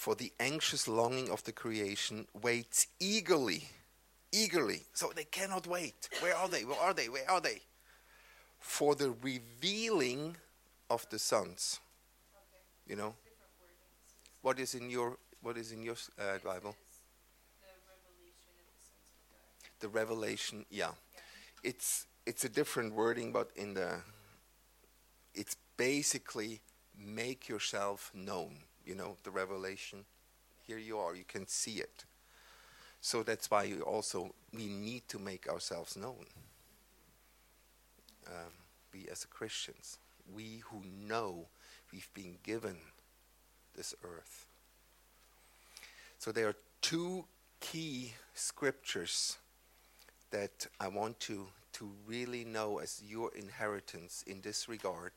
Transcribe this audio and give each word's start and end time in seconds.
For 0.00 0.14
the 0.14 0.32
anxious 0.40 0.88
longing 0.88 1.28
of 1.28 1.44
the 1.44 1.52
creation 1.52 2.26
waits 2.32 2.86
eagerly, 3.00 3.68
eagerly. 4.32 4.86
So 4.94 5.12
they 5.14 5.24
cannot 5.24 5.66
wait. 5.66 6.08
Where 6.20 6.34
are 6.34 6.48
they? 6.48 6.64
Where 6.64 6.80
are 6.80 6.94
they? 6.94 7.10
Where 7.10 7.30
are 7.30 7.42
they? 7.42 7.60
For 8.58 8.94
the 8.94 9.10
revealing 9.20 10.38
of 10.88 11.06
the 11.10 11.18
sons. 11.18 11.80
You 12.86 12.96
know, 12.96 13.14
what 14.40 14.58
is 14.58 14.74
in 14.74 14.88
your 14.88 15.18
what 15.42 15.58
is 15.58 15.70
in 15.70 15.82
your 15.82 15.96
uh, 16.18 16.38
Bible? 16.42 16.74
The 19.80 19.88
revelation, 19.88 20.64
yeah. 20.70 20.92
It's 21.62 22.06
it's 22.24 22.44
a 22.44 22.48
different 22.48 22.94
wording, 22.94 23.32
but 23.32 23.50
in 23.54 23.74
the 23.74 24.00
it's 25.34 25.56
basically 25.76 26.62
make 26.96 27.50
yourself 27.50 28.10
known. 28.14 28.69
You 28.84 28.94
know, 28.94 29.16
the 29.24 29.30
revelation. 29.30 30.04
Here 30.66 30.78
you 30.78 30.98
are. 30.98 31.14
You 31.14 31.24
can 31.26 31.46
see 31.46 31.76
it. 31.76 32.04
So 33.00 33.22
that's 33.22 33.50
why 33.50 33.64
you 33.64 33.80
also 33.82 34.34
we 34.52 34.66
need 34.66 35.08
to 35.08 35.18
make 35.18 35.48
ourselves 35.48 35.96
known. 35.96 36.26
Um, 38.26 38.52
we 38.92 39.06
as 39.10 39.24
Christians, 39.24 39.98
we 40.34 40.62
who 40.66 40.82
know 41.08 41.46
we've 41.92 42.12
been 42.14 42.36
given 42.42 42.76
this 43.74 43.94
earth. 44.04 44.46
So 46.18 46.32
there 46.32 46.48
are 46.48 46.56
two 46.82 47.24
key 47.60 48.12
scriptures 48.34 49.38
that 50.30 50.66
I 50.78 50.88
want 50.88 51.18
to, 51.20 51.46
to 51.74 51.90
really 52.06 52.44
know 52.44 52.78
as 52.78 53.02
your 53.06 53.34
inheritance 53.34 54.22
in 54.26 54.40
this 54.42 54.68
regard. 54.68 55.12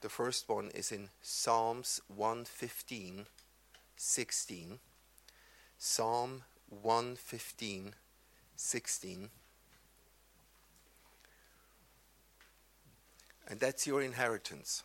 The 0.00 0.08
first 0.08 0.48
one 0.48 0.70
is 0.74 0.92
in 0.92 1.08
Psalms 1.22 2.00
115, 2.06 3.26
16. 3.96 4.78
Psalm 5.76 6.42
115, 6.68 7.94
16. 8.54 9.30
And 13.48 13.60
that's 13.60 13.86
your 13.86 14.02
inheritance. 14.02 14.84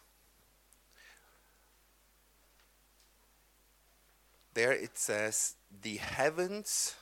There 4.53 4.71
it 4.71 4.97
says, 4.97 5.55
the 5.81 5.97
heavens, 5.97 6.95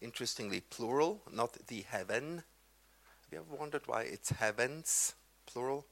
interestingly 0.00 0.60
plural, 0.60 1.22
not 1.32 1.54
the 1.66 1.82
heaven. 1.88 2.36
Have 2.36 3.32
you 3.32 3.38
ever 3.38 3.56
wondered 3.58 3.82
why 3.86 4.02
it's 4.02 4.30
heavens, 4.30 5.14
plural? 5.46 5.86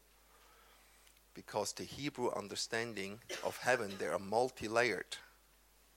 Because 1.35 1.73
the 1.73 1.85
Hebrew 1.85 2.31
understanding 2.33 3.19
of 3.45 3.57
heaven, 3.59 3.93
they 3.99 4.07
are 4.07 4.19
multi 4.19 4.69
layered. 4.69 5.17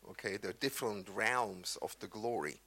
Okay, 0.10 0.38
they're 0.38 0.54
different 0.54 1.08
realms 1.10 1.78
of 1.82 1.96
the 2.00 2.08
glory. 2.08 2.62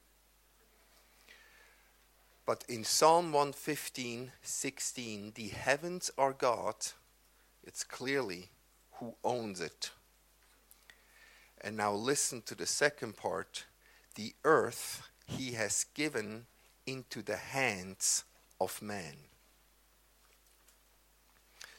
But 2.46 2.64
in 2.68 2.84
Psalm 2.84 3.32
115, 3.32 4.32
16, 4.42 5.32
the 5.34 5.48
heavens 5.48 6.10
are 6.18 6.32
God, 6.32 6.74
it's 7.62 7.84
clearly 7.84 8.50
who 8.94 9.14
owns 9.24 9.60
it. 9.60 9.90
And 11.60 11.76
now 11.76 11.92
listen 11.92 12.42
to 12.42 12.54
the 12.54 12.66
second 12.66 13.16
part. 13.16 13.66
The 14.14 14.34
earth 14.44 15.08
he 15.26 15.52
has 15.52 15.84
given 15.94 16.46
into 16.86 17.22
the 17.22 17.36
hands 17.36 18.24
of 18.60 18.82
man. 18.82 19.14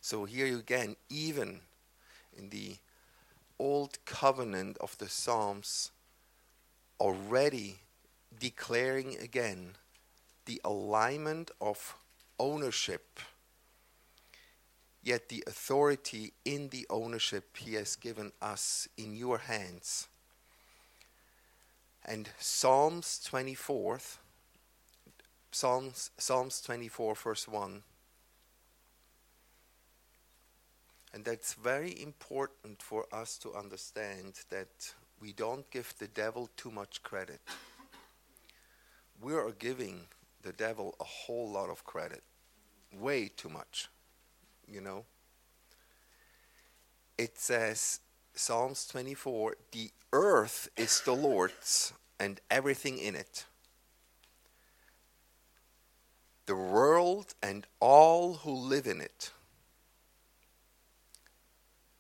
So 0.02 0.26
here 0.26 0.58
again, 0.58 0.96
even 1.10 1.62
in 2.36 2.50
the 2.50 2.78
old 3.58 4.04
covenant 4.06 4.78
of 4.80 4.98
the 4.98 5.08
Psalms, 5.08 5.92
already 7.00 7.78
declaring 8.40 9.18
again 9.18 9.76
the 10.46 10.60
alignment 10.66 11.52
of 11.62 11.96
ownership 12.40 13.20
yet 15.04 15.30
the 15.30 15.44
authority 15.48 16.34
in 16.46 16.70
the 16.70 16.86
ownership 16.90 17.58
he 17.58 17.74
has 17.74 17.96
given 17.96 18.32
us 18.42 18.88
in 18.98 19.16
your 19.16 19.40
hands. 19.40 20.08
And 22.06 22.30
Psalms 22.40 23.20
24, 23.26 24.00
Psalms, 25.52 26.12
Psalms 26.18 26.62
24, 26.62 27.16
verse 27.16 27.48
1. 27.48 27.84
And 31.14 31.26
that's 31.26 31.54
very 31.54 32.02
important 32.02 32.82
for 32.82 33.06
us 33.12 33.38
to 33.40 33.54
understand 33.54 34.40
that 34.50 34.94
we 35.20 35.34
don't 35.34 35.70
give 35.70 35.94
the 36.00 36.08
devil 36.08 36.50
too 36.56 36.72
much 36.72 37.04
credit. 37.04 37.42
We 39.22 39.34
are 39.34 39.52
giving 39.52 40.08
the 40.42 40.54
devil 40.54 40.96
a 41.00 41.04
whole 41.04 41.50
lot 41.50 41.70
of 41.70 41.84
credit, 41.84 42.24
way 42.94 43.28
too 43.28 43.50
much 43.50 43.90
you 44.72 44.82
know. 44.82 45.06
It 47.18 47.38
says, 47.38 48.00
Psalms 48.34 48.88
24, 48.88 49.56
the 49.72 49.92
earth 50.14 50.70
is 50.78 51.02
the 51.02 51.14
Lord's 51.14 51.94
and 52.20 52.40
everything 52.50 52.98
in 52.98 53.16
it. 53.16 53.46
The 56.46 56.56
world 56.56 57.36
and 57.44 57.68
all 57.80 58.36
who 58.36 58.52
live 58.52 58.88
in 58.88 59.02
it. 59.02 59.32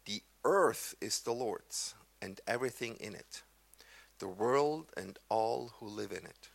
The 0.05 0.21
earth 0.43 0.95
is 1.01 1.21
the 1.21 1.33
Lord's 1.33 1.95
and 2.21 2.39
everything 2.47 2.95
in 2.99 3.15
it. 3.15 3.43
The 4.19 4.27
world 4.27 4.91
and 4.95 5.17
all 5.29 5.73
who 5.79 5.87
live 5.87 6.11
in 6.11 6.25
it. 6.25 6.49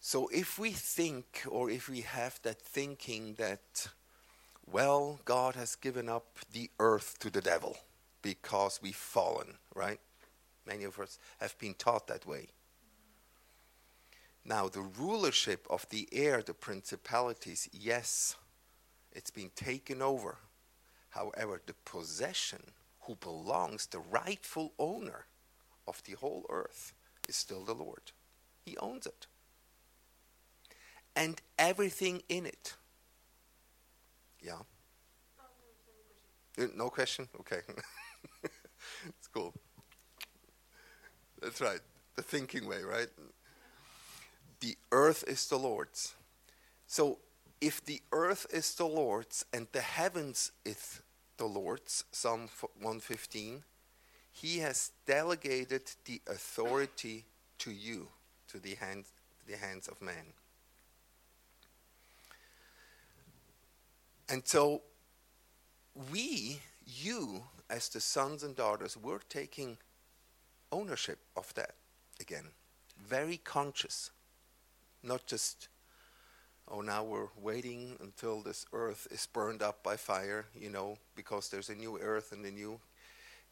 So 0.00 0.28
if 0.32 0.58
we 0.58 0.70
think, 0.72 1.44
or 1.48 1.70
if 1.70 1.88
we 1.88 2.00
have 2.00 2.40
that 2.42 2.60
thinking 2.60 3.34
that, 3.34 3.88
well, 4.70 5.20
God 5.24 5.54
has 5.54 5.76
given 5.76 6.08
up 6.08 6.38
the 6.52 6.70
earth 6.78 7.18
to 7.20 7.30
the 7.30 7.40
devil 7.40 7.76
because 8.22 8.80
we've 8.82 8.96
fallen, 8.96 9.54
right? 9.74 10.00
Many 10.66 10.84
of 10.84 10.98
us 10.98 11.18
have 11.40 11.56
been 11.58 11.74
taught 11.74 12.06
that 12.08 12.26
way. 12.26 12.48
Now, 14.44 14.68
the 14.68 14.80
rulership 14.80 15.66
of 15.68 15.88
the 15.90 16.08
air, 16.12 16.42
the 16.42 16.54
principalities, 16.54 17.68
yes, 17.72 18.36
it's 19.12 19.30
been 19.30 19.50
taken 19.54 20.02
over. 20.02 20.38
However, 21.10 21.60
the 21.66 21.74
possession, 21.84 22.62
who 23.02 23.16
belongs, 23.16 23.86
the 23.86 23.98
rightful 23.98 24.72
owner 24.78 25.26
of 25.86 26.02
the 26.04 26.12
whole 26.12 26.46
earth, 26.48 26.92
is 27.28 27.36
still 27.36 27.64
the 27.64 27.74
Lord. 27.74 28.12
He 28.64 28.76
owns 28.76 29.06
it 29.06 29.26
and 31.16 31.40
everything 31.58 32.22
in 32.28 32.46
it. 32.46 32.74
Yeah. 34.42 34.60
No 36.74 36.88
question? 36.88 37.28
Okay. 37.40 37.60
it's 39.08 39.28
cool. 39.32 39.54
That's 41.40 41.60
right. 41.60 41.80
The 42.16 42.22
thinking 42.22 42.66
way, 42.66 42.82
right? 42.82 43.08
The 44.60 44.76
earth 44.92 45.24
is 45.26 45.46
the 45.46 45.58
Lord's. 45.58 46.14
So 46.86 47.18
if 47.60 47.84
the 47.84 48.00
earth 48.12 48.46
is 48.50 48.74
the 48.74 48.86
Lord's 48.86 49.44
and 49.52 49.66
the 49.72 49.80
heavens 49.80 50.52
is 50.64 51.02
the 51.36 51.46
Lord's, 51.46 52.04
Psalm 52.12 52.48
115, 52.80 53.62
he 54.32 54.58
has 54.58 54.92
delegated 55.06 55.82
the 56.04 56.20
authority 56.26 57.24
to 57.58 57.70
you, 57.70 58.08
to 58.48 58.58
the 58.58 58.74
hands, 58.76 59.08
the 59.46 59.56
hands 59.56 59.88
of 59.88 60.00
man. 60.00 60.34
And 64.28 64.46
so 64.46 64.82
we, 66.12 66.60
you, 66.86 67.42
as 67.68 67.88
the 67.88 68.00
sons 68.00 68.42
and 68.42 68.54
daughters, 68.54 68.96
we're 68.96 69.18
taking 69.28 69.76
ownership 70.70 71.18
of 71.36 71.52
that 71.54 71.74
again. 72.20 72.46
Very 72.96 73.38
conscious. 73.38 74.10
Not 75.02 75.26
just, 75.26 75.68
oh, 76.70 76.80
now 76.80 77.02
we're 77.02 77.28
waiting 77.40 77.96
until 78.00 78.40
this 78.40 78.64
earth 78.72 79.08
is 79.10 79.26
burned 79.32 79.62
up 79.62 79.82
by 79.82 79.96
fire, 79.96 80.46
you 80.54 80.70
know, 80.70 80.96
because 81.16 81.48
there's 81.48 81.68
a 81.68 81.74
new 81.74 81.98
earth 81.98 82.32
and 82.32 82.44
a 82.46 82.50
new 82.50 82.78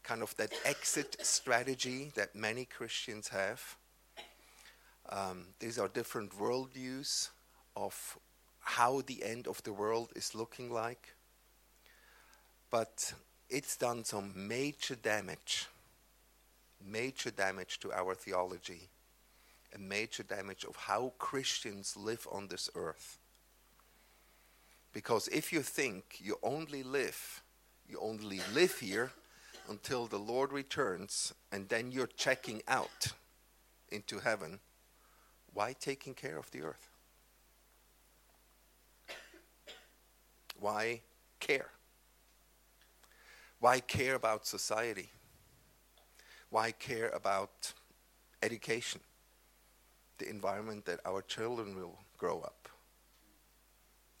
kind 0.03 0.21
of 0.21 0.35
that 0.37 0.53
exit 0.65 1.17
strategy 1.21 2.11
that 2.15 2.33
many 2.33 2.65
Christians 2.65 3.27
have. 3.27 3.75
Um, 5.09 5.47
these 5.59 5.77
are 5.77 5.87
different 5.87 6.31
worldviews 6.39 7.29
of 7.75 8.17
how 8.59 9.01
the 9.01 9.23
end 9.23 9.47
of 9.47 9.61
the 9.63 9.73
world 9.73 10.11
is 10.15 10.35
looking 10.35 10.71
like. 10.71 11.15
But 12.69 13.13
it's 13.49 13.75
done 13.75 14.05
some 14.05 14.31
major 14.35 14.95
damage, 14.95 15.67
major 16.85 17.31
damage 17.31 17.79
to 17.79 17.91
our 17.91 18.13
theology, 18.13 18.87
a 19.73 19.77
major 19.77 20.23
damage 20.23 20.63
of 20.65 20.75
how 20.75 21.13
Christians 21.17 21.95
live 21.97 22.27
on 22.31 22.47
this 22.47 22.69
earth. 22.75 23.17
Because 24.93 25.27
if 25.27 25.53
you 25.53 25.61
think 25.61 26.17
you 26.19 26.37
only 26.41 26.83
live 26.83 27.43
You 27.89 27.99
only 28.01 28.39
live 28.53 28.77
here 28.79 29.11
until 29.67 30.05
the 30.05 30.19
Lord 30.19 30.53
returns, 30.53 31.33
and 31.51 31.67
then 31.69 31.91
you're 31.91 32.05
checking 32.05 32.61
out 32.67 33.07
into 33.89 34.19
heaven. 34.19 34.59
Why 35.53 35.73
taking 35.73 36.13
care 36.13 36.37
of 36.37 36.51
the 36.51 36.61
earth? 36.61 36.91
Why 40.59 41.01
care? 41.39 41.71
Why 43.59 43.79
care 43.79 44.13
about 44.13 44.45
society? 44.45 45.09
Why 46.51 46.71
care 46.71 47.09
about 47.09 47.73
education? 48.43 49.01
The 50.19 50.29
environment 50.29 50.85
that 50.85 50.99
our 51.05 51.21
children 51.21 51.75
will 51.75 51.97
grow 52.17 52.41
up? 52.41 52.69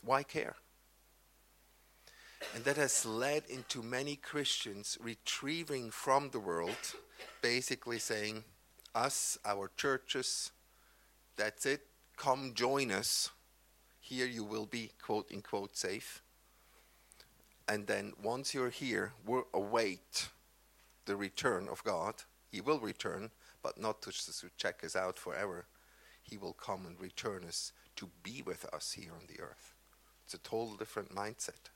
Why 0.01 0.23
care? 0.23 0.55
And 2.55 2.63
that 2.63 2.77
has 2.77 3.05
led 3.05 3.43
into 3.49 3.83
many 3.83 4.15
Christians 4.15 4.97
retrieving 5.01 5.91
from 5.91 6.29
the 6.29 6.39
world, 6.39 6.95
basically 7.41 7.99
saying, 7.99 8.43
Us, 8.95 9.37
our 9.45 9.69
churches, 9.75 10.51
that's 11.35 11.65
it, 11.65 11.81
come 12.17 12.53
join 12.53 12.91
us. 12.91 13.29
Here 13.99 14.25
you 14.25 14.43
will 14.43 14.65
be, 14.65 14.91
quote 15.01 15.29
unquote, 15.33 15.75
safe. 15.75 16.23
And 17.67 17.85
then 17.85 18.13
once 18.23 18.53
you're 18.53 18.71
here, 18.71 19.13
we'll 19.25 19.47
await 19.53 20.29
the 21.05 21.15
return 21.15 21.67
of 21.69 21.83
God. 21.83 22.15
He 22.51 22.61
will 22.61 22.79
return, 22.79 23.31
but 23.61 23.79
not 23.79 24.01
to, 24.03 24.11
to 24.11 24.49
check 24.57 24.83
us 24.83 24.95
out 24.95 25.19
forever. 25.19 25.65
He 26.29 26.37
will 26.37 26.53
come 26.53 26.85
and 26.85 26.99
return 26.99 27.43
us 27.43 27.71
to 27.95 28.09
be 28.23 28.41
with 28.45 28.65
us 28.73 28.93
here 28.93 29.11
on 29.11 29.25
the 29.27 29.41
earth. 29.41 29.73
It's 30.25 30.33
a 30.33 30.37
total 30.37 30.75
different 30.75 31.13
mindset. 31.13 31.71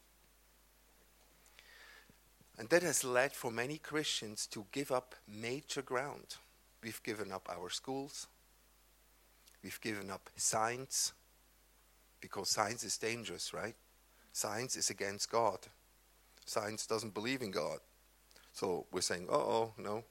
And 2.57 2.69
that 2.69 2.83
has 2.83 3.03
led 3.03 3.31
for 3.31 3.51
many 3.51 3.77
Christians 3.77 4.45
to 4.47 4.65
give 4.71 4.91
up 4.91 5.15
major 5.27 5.81
ground. 5.81 6.35
We've 6.83 7.01
given 7.01 7.31
up 7.31 7.49
our 7.51 7.69
schools. 7.69 8.27
We've 9.63 9.81
given 9.81 10.11
up 10.11 10.29
science 10.35 11.13
because 12.21 12.49
science 12.49 12.83
is 12.83 12.97
dangerous, 12.97 13.53
right? 13.53 13.75
Science 14.33 14.75
is 14.75 14.89
against 14.89 15.31
God. 15.31 15.59
Science 16.45 16.85
doesn't 16.85 17.13
believe 17.13 17.41
in 17.41 17.51
God. 17.51 17.79
So 18.53 18.85
we're 18.91 19.01
saying, 19.01 19.27
oh, 19.29 19.35
oh, 19.35 19.73
no. 19.77 20.03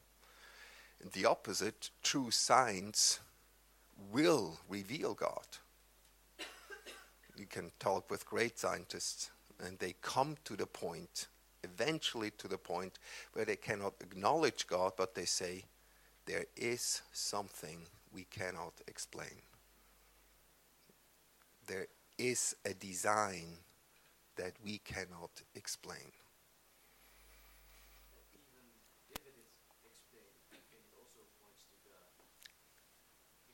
And 1.00 1.12
the 1.12 1.26
opposite, 1.26 1.90
true 2.02 2.30
science 2.30 3.20
will 4.10 4.58
reveal 4.68 5.14
God. 5.14 5.46
You 7.36 7.46
can 7.46 7.70
talk 7.78 8.10
with 8.10 8.26
great 8.26 8.58
scientists, 8.58 9.30
and 9.64 9.78
they 9.78 9.94
come 10.02 10.36
to 10.44 10.56
the 10.56 10.66
point, 10.66 11.28
eventually 11.64 12.30
to 12.38 12.48
the 12.48 12.58
point, 12.58 12.98
where 13.32 13.44
they 13.44 13.56
cannot 13.56 13.94
acknowledge 14.00 14.66
God, 14.66 14.92
but 14.96 15.14
they 15.14 15.24
say, 15.24 15.64
there 16.26 16.46
is 16.56 17.02
something 17.12 17.86
we 18.12 18.24
cannot 18.24 18.74
explain. 18.86 19.42
There 21.66 21.86
is 22.18 22.54
a 22.64 22.74
design 22.74 23.58
that 24.36 24.52
we 24.64 24.78
cannot 24.78 25.42
explain. 25.54 26.12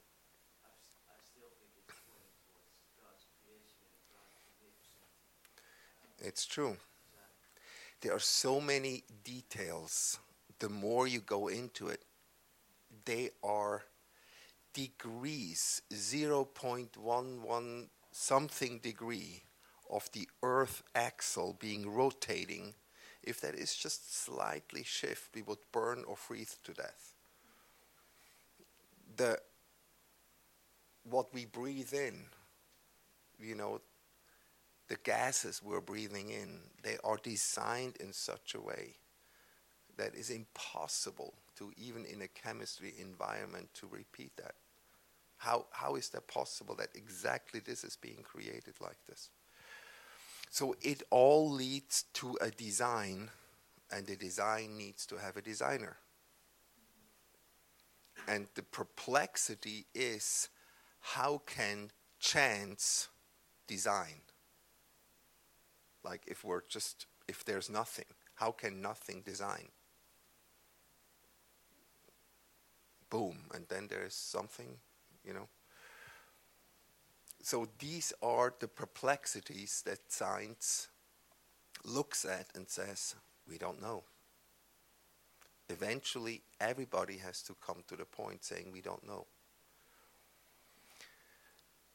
I, 0.64 0.72
I 1.12 1.18
still 1.24 1.52
think 1.60 1.72
it's 1.80 1.96
pointing 2.04 2.36
towards 2.48 2.84
God's 3.00 3.24
creation 3.40 3.80
and 3.88 4.00
God's 4.12 4.36
magnificent 4.44 5.08
It's 6.20 6.44
true. 6.44 6.76
There 8.02 8.14
are 8.14 8.20
so 8.20 8.62
many 8.62 9.04
details. 9.24 10.20
The 10.60 10.70
more 10.70 11.08
you 11.08 11.20
go 11.20 11.48
into 11.48 11.88
it, 11.88 12.04
they 13.08 13.30
are 13.42 13.86
degrees, 14.74 15.82
0.11 15.92 17.88
something 18.12 18.80
degree 18.80 19.44
of 19.90 20.10
the 20.12 20.28
Earth 20.44 20.84
axle 20.94 21.56
being 21.58 21.90
rotating. 21.90 22.76
If 23.24 23.40
that 23.42 23.56
is 23.56 23.74
just 23.76 24.14
slightly 24.26 24.84
shift, 24.84 25.34
we 25.34 25.42
would 25.42 25.60
burn 25.72 26.04
or 26.06 26.18
freeze 26.18 26.58
to 26.66 26.74
death. 26.74 27.14
The 29.16 29.40
what 31.10 31.34
we 31.34 31.46
breathe 31.46 31.94
in, 31.94 32.26
you 33.40 33.56
know, 33.56 33.80
the 34.90 34.98
gases 35.04 35.62
we're 35.64 35.80
breathing 35.80 36.30
in, 36.30 36.60
they 36.84 36.98
are 37.06 37.18
designed 37.24 37.96
in 38.02 38.12
such 38.12 38.54
a 38.54 38.60
way 38.60 38.98
that 39.98 40.16
is 40.16 40.30
impossible 40.30 41.34
to 41.58 41.72
even 41.78 42.06
in 42.06 42.22
a 42.22 42.28
chemistry 42.28 42.94
environment 43.00 43.70
to 43.74 43.88
repeat 43.88 44.32
that. 44.38 44.56
How, 45.38 45.66
how 45.72 45.96
is 45.96 46.10
that 46.10 46.28
possible 46.28 46.76
that 46.76 46.90
exactly 46.96 47.60
this 47.60 47.84
is 47.84 47.96
being 47.96 48.24
created 48.24 48.76
like 48.82 48.98
this? 49.08 49.30
So 50.50 50.76
it 50.82 51.04
all 51.12 51.52
leads 51.52 52.04
to 52.14 52.38
a 52.42 52.50
design, 52.50 53.30
and 53.92 54.08
the 54.08 54.16
design 54.16 54.78
needs 54.78 55.06
to 55.08 55.18
have 55.18 55.38
a 55.38 55.42
designer. 55.42 55.98
And 58.28 58.48
the 58.56 58.64
perplexity 58.64 59.86
is 59.94 60.50
how 61.00 61.42
can 61.46 61.92
chance 62.20 63.10
design? 63.68 64.22
Like 66.04 66.22
if 66.28 66.44
we're 66.44 66.64
just, 66.68 67.06
if 67.28 67.46
there's 67.46 67.70
nothing, 67.70 68.06
how 68.36 68.52
can 68.52 68.82
nothing 68.82 69.22
design? 69.22 69.70
Boom, 73.10 73.38
and 73.54 73.66
then 73.70 73.88
there's 73.90 74.14
something, 74.14 74.78
you 75.24 75.34
know. 75.34 75.48
So 77.42 77.68
these 77.80 78.12
are 78.22 78.54
the 78.60 78.68
perplexities 78.68 79.82
that 79.86 80.12
science 80.12 80.90
looks 81.86 82.26
at 82.26 82.48
and 82.56 82.68
says, 82.68 83.16
we 83.48 83.58
don't 83.58 83.82
know. 83.82 84.04
Eventually, 85.70 86.42
everybody 86.60 87.18
has 87.18 87.42
to 87.44 87.56
come 87.66 87.84
to 87.88 87.96
the 87.96 88.06
point 88.06 88.44
saying, 88.44 88.72
we 88.72 88.82
don't 88.82 89.06
know. 89.08 89.26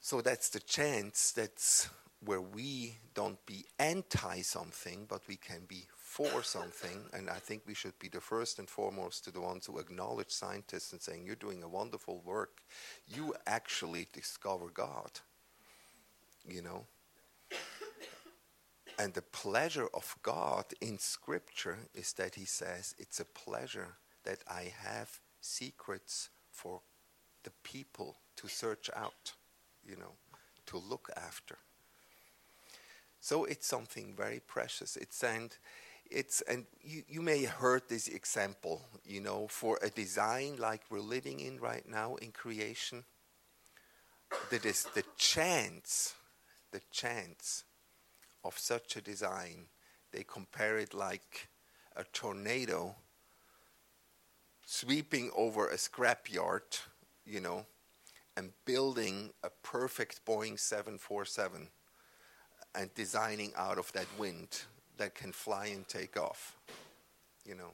So 0.00 0.20
that's 0.20 0.48
the 0.48 0.60
chance 0.60 1.32
that's 1.32 1.88
where 2.24 2.40
we 2.40 2.96
don't 3.14 3.44
be 3.46 3.64
anti 3.78 4.40
something, 4.42 5.06
but 5.08 5.22
we 5.28 5.36
can 5.36 5.62
be 5.66 5.86
for 6.12 6.42
something. 6.42 7.04
And 7.14 7.30
I 7.30 7.38
think 7.38 7.62
we 7.66 7.72
should 7.72 7.98
be 7.98 8.08
the 8.08 8.20
first 8.20 8.58
and 8.58 8.68
foremost 8.68 9.24
to 9.24 9.30
the 9.30 9.40
ones 9.40 9.64
who 9.64 9.78
acknowledge 9.78 10.30
scientists 10.30 10.92
and 10.92 11.00
saying, 11.00 11.24
You're 11.24 11.36
doing 11.36 11.62
a 11.62 11.68
wonderful 11.68 12.20
work. 12.22 12.60
You 13.08 13.34
actually 13.46 14.08
discover 14.12 14.68
God. 14.68 15.10
You 16.46 16.60
know? 16.60 16.84
And 18.98 19.14
the 19.14 19.22
pleasure 19.22 19.88
of 19.94 20.14
God 20.22 20.66
in 20.82 20.98
Scripture 20.98 21.78
is 21.94 22.12
that 22.14 22.34
He 22.34 22.44
says, 22.44 22.94
It's 22.98 23.20
a 23.20 23.24
pleasure 23.24 23.94
that 24.24 24.40
I 24.46 24.70
have 24.84 25.18
secrets 25.40 26.28
for 26.50 26.82
the 27.42 27.52
people 27.64 28.18
to 28.36 28.48
search 28.48 28.90
out, 28.94 29.32
you 29.82 29.96
know, 29.96 30.12
to 30.66 30.76
look 30.76 31.08
after. 31.16 31.56
So 33.22 33.44
it's 33.44 33.66
something 33.66 34.14
very 34.14 34.40
precious. 34.46 34.96
It's 34.96 35.22
and 35.22 35.56
it's 36.12 36.42
and 36.42 36.66
you, 36.82 37.02
you 37.08 37.22
may 37.22 37.44
heard 37.44 37.82
this 37.88 38.08
example, 38.08 38.82
you 39.04 39.20
know, 39.20 39.46
for 39.48 39.78
a 39.82 39.88
design 39.88 40.56
like 40.58 40.82
we're 40.90 41.00
living 41.00 41.40
in 41.40 41.58
right 41.58 41.88
now 41.88 42.16
in 42.16 42.30
creation. 42.30 43.04
That 44.50 44.64
is 44.64 44.86
the 44.94 45.04
chance, 45.16 46.14
the 46.70 46.80
chance 46.90 47.64
of 48.44 48.58
such 48.58 48.96
a 48.96 49.00
design. 49.00 49.66
They 50.12 50.24
compare 50.24 50.78
it 50.78 50.94
like 50.94 51.48
a 51.96 52.04
tornado 52.04 52.94
sweeping 54.64 55.30
over 55.36 55.68
a 55.68 55.76
scrapyard, 55.76 56.80
you 57.26 57.40
know, 57.40 57.66
and 58.36 58.52
building 58.64 59.30
a 59.42 59.50
perfect 59.62 60.24
Boeing 60.24 60.58
747 60.58 61.68
and 62.74 62.94
designing 62.94 63.52
out 63.56 63.78
of 63.78 63.92
that 63.92 64.06
wind 64.18 64.62
that 65.02 65.14
can 65.16 65.32
fly 65.32 65.66
and 65.66 65.88
take 65.88 66.16
off. 66.16 66.56
You 67.44 67.56
know, 67.56 67.72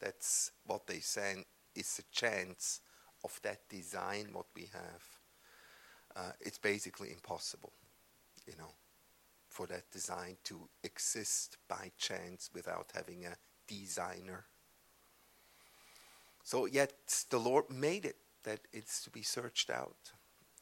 that's 0.00 0.52
what 0.66 0.86
they 0.86 1.00
say 1.00 1.44
is 1.74 2.00
a 2.00 2.14
chance 2.14 2.80
of 3.22 3.38
that 3.42 3.68
design, 3.68 4.28
what 4.32 4.46
we 4.56 4.70
have. 4.72 5.02
uh, 6.16 6.32
it's 6.40 6.58
basically 6.58 7.10
impossible, 7.10 7.72
you 8.46 8.54
know, 8.58 8.72
for 9.48 9.66
that 9.66 9.90
design 9.90 10.36
to 10.44 10.68
exist 10.82 11.56
by 11.68 11.90
chance 11.98 12.50
without 12.54 12.90
having 12.94 13.24
a 13.26 13.36
designer. 13.66 14.44
So, 16.44 16.66
yet 16.66 16.92
the 17.30 17.38
Lord 17.38 17.70
made 17.70 18.04
it 18.04 18.16
that 18.44 18.60
it's 18.72 19.02
to 19.04 19.10
be 19.10 19.22
searched 19.22 19.70
out, 19.70 20.12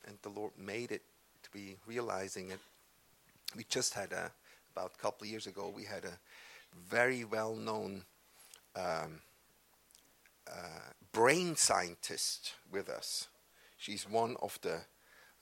and 0.07 0.19
the 0.23 0.29
Lord 0.29 0.53
made 0.59 0.93
it 0.93 1.03
to 1.43 1.51
be 1.51 1.77
realizing 1.87 2.51
it. 2.51 2.61
We 3.57 3.65
just 3.69 3.95
had 3.95 4.13
a, 4.13 4.31
about 4.75 4.93
a 4.97 5.03
couple 5.03 5.25
of 5.25 5.31
years 5.31 5.47
ago, 5.47 5.73
we 5.75 5.85
had 5.85 6.05
a 6.05 6.19
very 6.89 7.25
well 7.25 7.55
known 7.55 8.05
um, 8.77 9.21
uh, 10.49 10.93
brain 11.13 11.57
scientist 11.57 12.55
with 12.71 12.89
us. 12.89 13.29
She's 13.77 14.09
one 14.09 14.37
of 14.43 14.59
the 14.63 14.81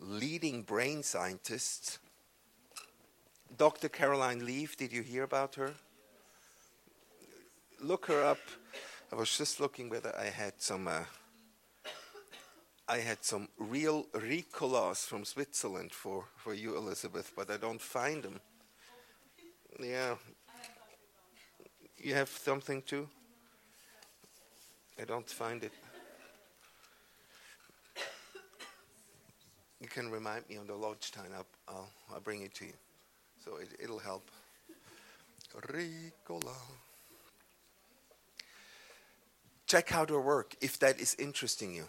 leading 0.00 0.62
brain 0.62 1.02
scientists. 1.02 1.98
Dr. 3.56 3.88
Caroline 3.88 4.44
Leaf, 4.44 4.76
did 4.76 4.92
you 4.92 5.02
hear 5.02 5.24
about 5.24 5.54
her? 5.56 5.72
Look 7.80 8.06
her 8.06 8.24
up. 8.24 8.38
I 9.12 9.16
was 9.16 9.36
just 9.36 9.60
looking 9.60 9.88
whether 9.88 10.14
I 10.18 10.26
had 10.26 10.54
some. 10.58 10.88
Uh, 10.88 11.04
I 12.90 12.98
had 12.98 13.22
some 13.22 13.48
real 13.58 14.04
Ricolas 14.14 15.04
from 15.04 15.26
Switzerland 15.26 15.92
for, 15.92 16.24
for 16.36 16.54
you, 16.54 16.74
Elizabeth, 16.74 17.32
but 17.36 17.50
I 17.50 17.58
don't 17.58 17.82
find 17.82 18.22
them. 18.22 18.40
Yeah. 19.80 20.16
You 21.96 22.14
have 22.14 22.28
something 22.28 22.82
too? 22.82 23.08
I 25.00 25.04
don't 25.04 25.28
find 25.28 25.62
it. 25.62 25.72
You 29.80 29.88
can 29.88 30.10
remind 30.10 30.48
me 30.48 30.56
on 30.56 30.66
the 30.66 30.74
lodge 30.74 31.12
time. 31.12 31.30
I'll, 31.34 31.46
I'll, 31.68 31.90
I'll 32.12 32.20
bring 32.20 32.42
it 32.42 32.54
to 32.54 32.64
you. 32.64 32.72
So 33.44 33.56
it, 33.56 33.68
it'll 33.78 34.00
help. 34.00 34.28
Ricola. 35.54 36.54
Check 39.66 39.94
out 39.94 40.10
her 40.10 40.20
work 40.20 40.54
if 40.60 40.78
that 40.80 41.00
is 41.00 41.14
interesting 41.18 41.74
you. 41.74 41.84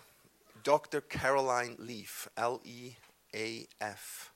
Dr. 0.63 1.01
Caroline 1.01 1.75
Leaf, 1.79 2.27
L 2.38 2.62
E 2.63 2.91
A 3.33 3.65
F. 3.81 4.31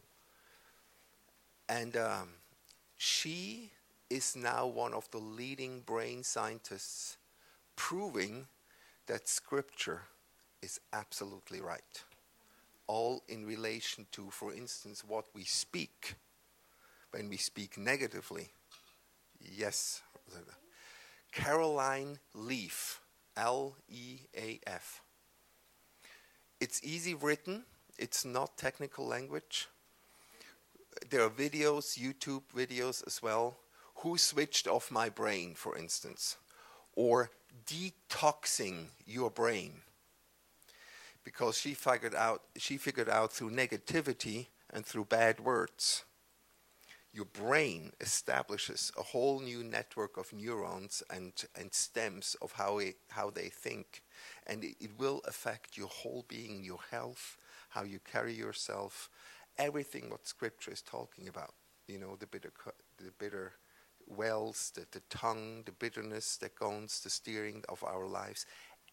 And 1.69 1.95
um, 1.97 2.29
she 3.03 3.69
is 4.10 4.33
now 4.33 4.65
one 4.65 4.93
of 4.93 5.12
the 5.12 5.17
leading 5.17 5.81
brain 5.81 6.24
scientists 6.24 7.17
proving 7.75 8.48
that 9.07 9.27
scripture 9.27 10.03
is 10.62 10.79
absolutely 10.93 11.60
right. 11.60 12.03
All 12.88 13.22
in 13.27 13.45
relation 13.45 14.05
to, 14.13 14.29
for 14.29 14.53
instance, 14.53 15.03
what 15.05 15.25
we 15.36 15.43
speak. 15.43 16.15
When 17.12 17.27
we 17.27 17.36
speak 17.36 17.77
negatively, 17.77 18.51
yes. 19.41 20.01
Caroline 21.33 22.19
Leaf, 22.33 23.01
L 23.36 23.75
E 23.89 24.19
A 24.38 24.62
F. 24.65 25.01
It's 26.62 26.79
easy 26.83 27.13
written, 27.13 27.65
it's 28.00 28.24
not 28.24 28.57
technical 28.57 29.05
language. 29.05 29.67
There 31.10 31.24
are 31.24 31.29
videos, 31.29 31.98
YouTube 31.98 32.43
videos 32.55 33.05
as 33.05 33.22
well. 33.22 33.57
Who 33.95 34.17
switched 34.17 34.67
off 34.67 34.91
my 34.91 35.10
brain, 35.10 35.55
for 35.55 35.77
instance? 35.77 36.38
Or 36.95 37.31
detoxing 37.65 38.86
your 39.05 39.29
brain. 39.29 39.81
Because 41.24 41.57
she 41.57 41.74
figured 41.74 42.15
out 42.15 42.41
she 42.57 42.77
figured 42.77 43.10
out 43.10 43.31
through 43.31 43.51
negativity 43.51 44.48
and 44.69 44.86
through 44.86 45.05
bad 45.05 45.39
words 45.39 46.03
your 47.13 47.25
brain 47.25 47.91
establishes 48.01 48.91
a 48.98 49.03
whole 49.03 49.39
new 49.39 49.63
network 49.63 50.17
of 50.17 50.33
neurons 50.33 51.03
and, 51.12 51.31
and 51.55 51.72
stems 51.72 52.36
of 52.41 52.53
how, 52.53 52.79
it, 52.79 52.95
how 53.10 53.29
they 53.29 53.50
think. 53.50 54.01
And 54.48 54.63
it, 54.63 54.75
it 54.81 54.89
will 54.98 55.22
affect 55.25 55.77
your 55.77 55.89
whole 55.89 56.25
being, 56.27 56.63
your 56.63 56.79
health, 56.89 57.38
how 57.69 57.83
you 57.83 58.00
carry 58.00 58.33
yourself, 58.33 59.12
everything 59.57 60.10
what 60.10 60.27
Scripture 60.27 60.72
is 60.72 60.81
talking 60.81 61.27
about. 61.27 61.53
You 61.88 62.00
know, 62.00 62.15
the 62.19 62.27
bitter, 62.27 62.51
the 62.98 63.12
bitter 63.17 63.53
wells, 64.07 64.72
the, 64.75 64.86
the 64.91 65.01
tongue, 65.10 65.63
the 65.65 65.72
bitterness 65.72 66.38
that 66.38 66.55
goes, 66.55 67.00
the 67.03 67.10
steering 67.10 67.63
of 67.69 67.83
our 67.83 68.07
lives. 68.07 68.45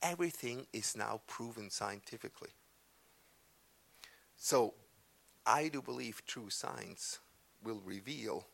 Everything 0.02 0.66
is 0.72 0.96
now 0.96 1.20
proven 1.26 1.70
scientifically. 1.70 2.50
So, 4.36 4.74
I 5.46 5.68
do 5.68 5.82
believe 5.82 6.22
true 6.26 6.50
science 6.50 7.18
will 7.62 7.80
reveal 7.84 8.46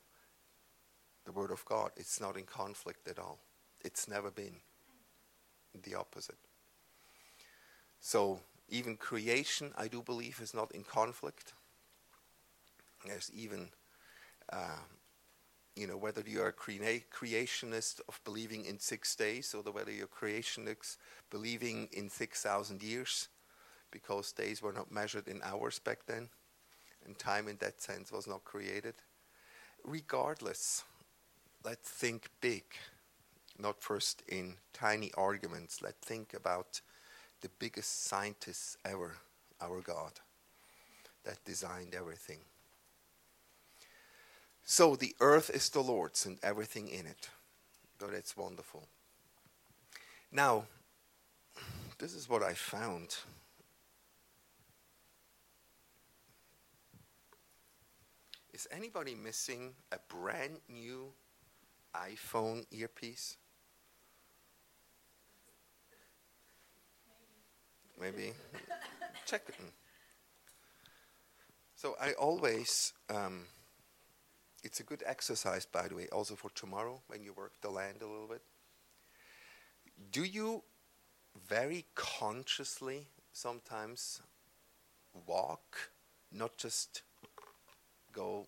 the 1.25 1.33
Word 1.33 1.51
of 1.51 1.65
God. 1.65 1.91
It's 1.97 2.21
not 2.21 2.37
in 2.37 2.45
conflict 2.45 3.09
at 3.09 3.19
all. 3.19 3.39
It's 3.85 4.09
never 4.09 4.31
been 4.31 4.57
the 5.85 5.95
opposite. 5.95 6.39
So, 8.01 8.41
even 8.69 8.97
creation, 8.97 9.73
I 9.77 9.89
do 9.89 10.03
believe, 10.03 10.41
is 10.41 10.55
not 10.55 10.73
in 10.73 10.83
conflict. 10.83 11.55
There's 13.07 13.31
even, 13.35 13.69
uh, 14.53 14.83
you 15.75 15.87
know, 15.87 15.97
whether 15.97 16.23
you're 16.27 16.49
a 16.49 16.53
crea- 16.53 17.05
creationist 17.13 18.01
of 18.09 18.21
believing 18.25 18.65
in 18.65 18.79
six 18.79 19.15
days 19.15 19.55
or 19.55 19.63
whether 19.73 19.91
you're 19.91 20.07
creationist 20.07 20.97
believing 21.31 21.89
in 21.93 22.09
6,000 22.09 22.83
years, 22.83 23.29
because 23.91 24.33
days 24.33 24.63
were 24.63 24.73
not 24.73 24.91
measured 24.91 25.29
in 25.29 25.41
hours 25.43 25.79
back 25.79 26.07
then 26.07 26.29
and 27.07 27.19
time 27.19 27.49
in 27.49 27.57
that 27.59 27.81
sense 27.81 28.13
was 28.13 28.27
not 28.27 28.45
created. 28.45 28.95
Regardless, 29.85 30.85
let's 31.65 31.89
think 31.89 32.29
big, 32.41 32.65
not 33.59 33.81
first 33.81 34.23
in 34.29 34.57
tiny 34.73 35.13
arguments. 35.15 35.81
Let's 35.83 36.07
think 36.07 36.35
about 36.35 36.81
the 37.41 37.49
biggest 37.59 38.05
scientists 38.05 38.77
ever, 38.85 39.17
our 39.61 39.81
God, 39.81 40.13
that 41.25 41.45
designed 41.45 41.95
everything. 41.95 42.41
So 44.69 44.97
the 44.97 45.15
earth 45.21 45.49
is 45.49 45.71
the 45.71 45.81
Lord's 45.81 46.27
and 46.27 46.39
everything 46.43 46.89
in 46.89 47.07
it. 47.07 47.31
So 48.01 48.09
that's 48.09 48.37
wonderful. 48.37 48.89
Now, 50.33 50.65
this 51.99 52.13
is 52.13 52.29
what 52.29 52.43
I 52.43 52.53
found. 52.53 53.17
Is 58.53 58.67
anybody 58.73 59.15
missing 59.15 59.73
a 59.93 59.99
brand 60.09 60.59
new 60.69 61.13
iPhone 61.95 62.67
earpiece? 62.73 63.37
Maybe. 68.01 68.33
Check 69.27 69.43
it. 69.49 69.55
So 71.77 71.95
I 72.01 72.15
always, 72.15 72.93
um, 73.09 73.45
it's 74.67 74.81
a 74.81 74.83
good 74.83 75.03
exercise, 75.07 75.65
by 75.65 75.87
the 75.87 75.95
way, 75.95 76.09
also 76.13 76.35
for 76.35 76.51
tomorrow 76.51 77.01
when 77.07 77.23
you 77.23 77.33
work 77.33 77.53
the 77.63 77.71
land 77.71 77.99
a 78.03 78.07
little 78.07 78.27
bit. 78.27 78.43
Do 80.11 80.25
you 80.25 80.65
very 81.49 81.87
consciously 81.95 83.07
sometimes 83.33 84.21
walk, 85.27 85.91
not 86.33 86.57
just 86.57 87.03
go 88.13 88.47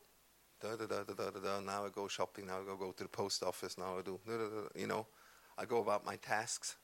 da 0.60 0.75
da 0.75 0.87
da 0.87 1.04
da 1.04 1.14
da 1.14 1.30
da 1.30 1.40
da. 1.40 1.60
Now 1.60 1.87
I 1.87 1.88
go 1.88 2.08
shopping. 2.08 2.46
Now 2.48 2.60
I 2.60 2.64
go 2.64 2.76
go 2.76 2.90
to 2.92 3.04
the 3.04 3.08
post 3.08 3.44
office. 3.44 3.78
Now 3.78 3.98
I 3.98 4.02
do 4.02 4.18
da, 4.26 4.32
da, 4.32 4.44
da, 4.44 4.68
you 4.75 4.88
know, 4.88 5.06
I 5.56 5.64
go 5.66 5.78
about 5.78 6.04
my 6.04 6.16
tasks. 6.16 6.76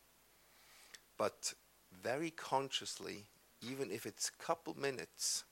But 1.19 1.55
very 2.03 2.31
consciously, 2.31 3.27
even 3.69 3.91
if 3.91 4.07
it's 4.07 4.31
a 4.31 4.43
couple 4.43 4.75
minutes, 4.79 5.45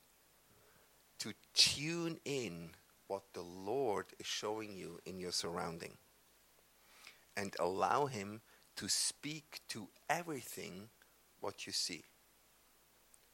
to 1.18 1.32
tune 1.54 2.18
in 2.24 2.70
what 3.08 3.22
the 3.32 3.42
Lord 3.42 4.06
is 4.18 4.26
showing 4.26 4.76
you 4.76 5.00
in 5.04 5.18
your 5.18 5.32
surrounding, 5.32 5.96
and 7.36 7.54
allow 7.58 8.06
Him 8.06 8.40
to 8.76 8.88
speak 8.88 9.60
to 9.68 9.88
everything 10.08 10.88
what 11.40 11.66
you 11.66 11.72
see, 11.72 12.04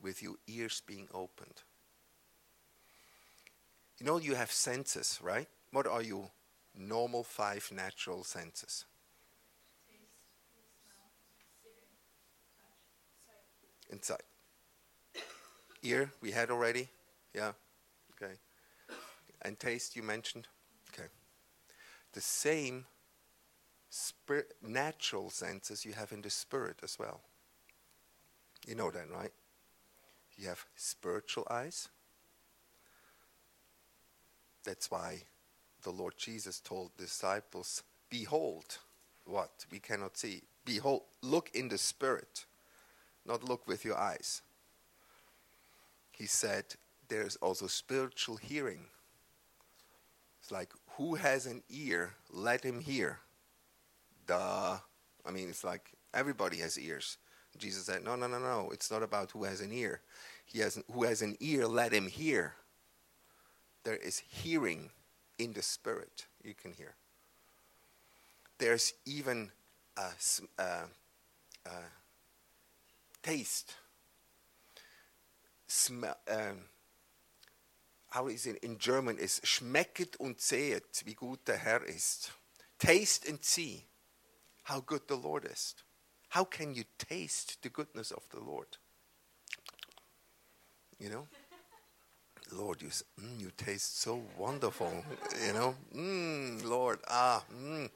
with 0.00 0.22
your 0.22 0.34
ears 0.46 0.82
being 0.86 1.08
opened. 1.12 1.62
You 3.98 4.06
know, 4.06 4.18
you 4.18 4.34
have 4.34 4.52
senses, 4.52 5.18
right? 5.22 5.48
What 5.72 5.86
are 5.86 6.02
your 6.02 6.30
normal 6.76 7.24
five 7.24 7.68
natural 7.72 8.24
senses? 8.24 8.84
Inside. 13.90 14.22
Ear, 15.82 16.12
we 16.20 16.32
had 16.32 16.50
already? 16.50 16.88
Yeah. 17.34 17.52
Okay. 18.12 18.34
And 19.42 19.58
taste, 19.58 19.96
you 19.96 20.02
mentioned? 20.02 20.48
Okay. 20.92 21.08
The 22.12 22.20
same 22.20 22.86
spirit, 23.90 24.54
natural 24.62 25.30
senses 25.30 25.84
you 25.84 25.92
have 25.92 26.12
in 26.12 26.22
the 26.22 26.30
spirit 26.30 26.80
as 26.82 26.98
well. 26.98 27.20
You 28.66 28.74
know 28.74 28.90
that, 28.90 29.10
right? 29.10 29.32
You 30.36 30.48
have 30.48 30.64
spiritual 30.76 31.46
eyes 31.50 31.88
That's 34.68 34.90
why 34.90 35.22
the 35.82 35.90
Lord 35.90 36.14
Jesus 36.18 36.60
told 36.60 36.94
disciples, 36.98 37.82
Behold, 38.10 38.76
what 39.24 39.64
we 39.70 39.78
cannot 39.78 40.18
see. 40.18 40.42
Behold, 40.66 41.04
look 41.22 41.50
in 41.54 41.68
the 41.68 41.78
Spirit, 41.78 42.44
not 43.24 43.42
look 43.42 43.66
with 43.66 43.82
your 43.82 43.96
eyes. 43.96 44.42
He 46.12 46.26
said, 46.26 46.64
There's 47.08 47.36
also 47.36 47.66
spiritual 47.66 48.36
hearing. 48.36 48.84
It's 50.48 50.52
like, 50.54 50.72
who 50.96 51.16
has 51.16 51.44
an 51.44 51.62
ear? 51.68 52.14
Let 52.32 52.64
him 52.64 52.80
hear. 52.80 53.18
Duh. 54.26 54.78
I 55.26 55.30
mean, 55.30 55.50
it's 55.50 55.62
like 55.62 55.92
everybody 56.14 56.56
has 56.60 56.78
ears. 56.78 57.18
Jesus 57.58 57.84
said, 57.84 58.02
No, 58.02 58.16
no, 58.16 58.26
no, 58.26 58.38
no. 58.38 58.70
It's 58.72 58.90
not 58.90 59.02
about 59.02 59.30
who 59.32 59.44
has 59.44 59.60
an 59.60 59.74
ear. 59.74 60.00
He 60.46 60.60
has, 60.60 60.82
who 60.90 61.04
has 61.04 61.20
an 61.20 61.36
ear, 61.40 61.66
let 61.66 61.92
him 61.92 62.06
hear. 62.06 62.54
There 63.84 63.96
is 63.96 64.22
hearing 64.26 64.88
in 65.38 65.52
the 65.52 65.60
spirit. 65.60 66.24
You 66.42 66.54
can 66.54 66.72
hear. 66.72 66.94
There's 68.56 68.94
even 69.04 69.50
a, 69.98 70.62
a, 70.62 70.62
a 71.66 71.70
taste. 73.22 73.74
Smell. 75.66 76.16
Um, 76.26 76.60
it 78.14 78.58
in 78.62 78.78
German? 78.78 79.18
Is 79.18 79.40
schmecket 79.44 80.16
und 80.16 80.40
sehet, 80.40 81.02
wie 81.04 81.14
gut 81.14 81.46
der 81.46 81.56
Herr 81.56 81.84
ist. 81.84 82.32
Taste 82.78 83.28
and 83.28 83.44
see 83.44 83.84
how 84.64 84.80
good 84.80 85.08
the 85.08 85.16
Lord 85.16 85.44
is. 85.44 85.74
How 86.30 86.44
can 86.44 86.74
you 86.74 86.84
taste 86.98 87.58
the 87.62 87.70
goodness 87.70 88.12
of 88.12 88.22
the 88.30 88.40
Lord? 88.40 88.78
You 90.98 91.10
know? 91.10 91.26
Lord, 92.52 92.82
you, 92.82 92.88
mm, 92.88 93.40
you 93.40 93.50
taste 93.56 94.00
so 94.00 94.22
wonderful. 94.36 94.90
You 95.46 95.52
know? 95.52 95.74
Mm, 95.94 96.64
Lord, 96.64 96.98
ah, 97.08 97.42
mm. 97.52 97.90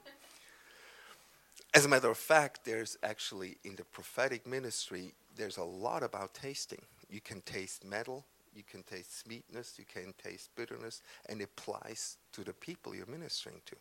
As 1.73 1.85
a 1.85 1.89
matter 1.89 2.09
of 2.09 2.17
fact, 2.17 2.65
there's 2.65 2.97
actually 3.01 3.57
in 3.63 3.75
the 3.75 3.83
prophetic 3.83 4.45
ministry, 4.45 5.15
there's 5.35 5.57
a 5.57 5.63
lot 5.63 6.03
about 6.03 6.35
tasting. 6.35 6.81
You 7.09 7.19
can 7.19 7.41
taste 7.41 7.83
metal, 7.83 8.25
you 8.55 8.63
can 8.63 8.83
taste 8.83 9.19
sweetness, 9.19 9.75
you 9.77 9.85
can 9.85 10.13
taste 10.21 10.49
bitterness, 10.55 11.01
and 11.27 11.41
it 11.41 11.49
applies 11.57 12.17
to 12.33 12.43
the 12.43 12.53
people 12.53 12.95
you're 12.95 13.05
ministering 13.05 13.61
to. 13.65 13.75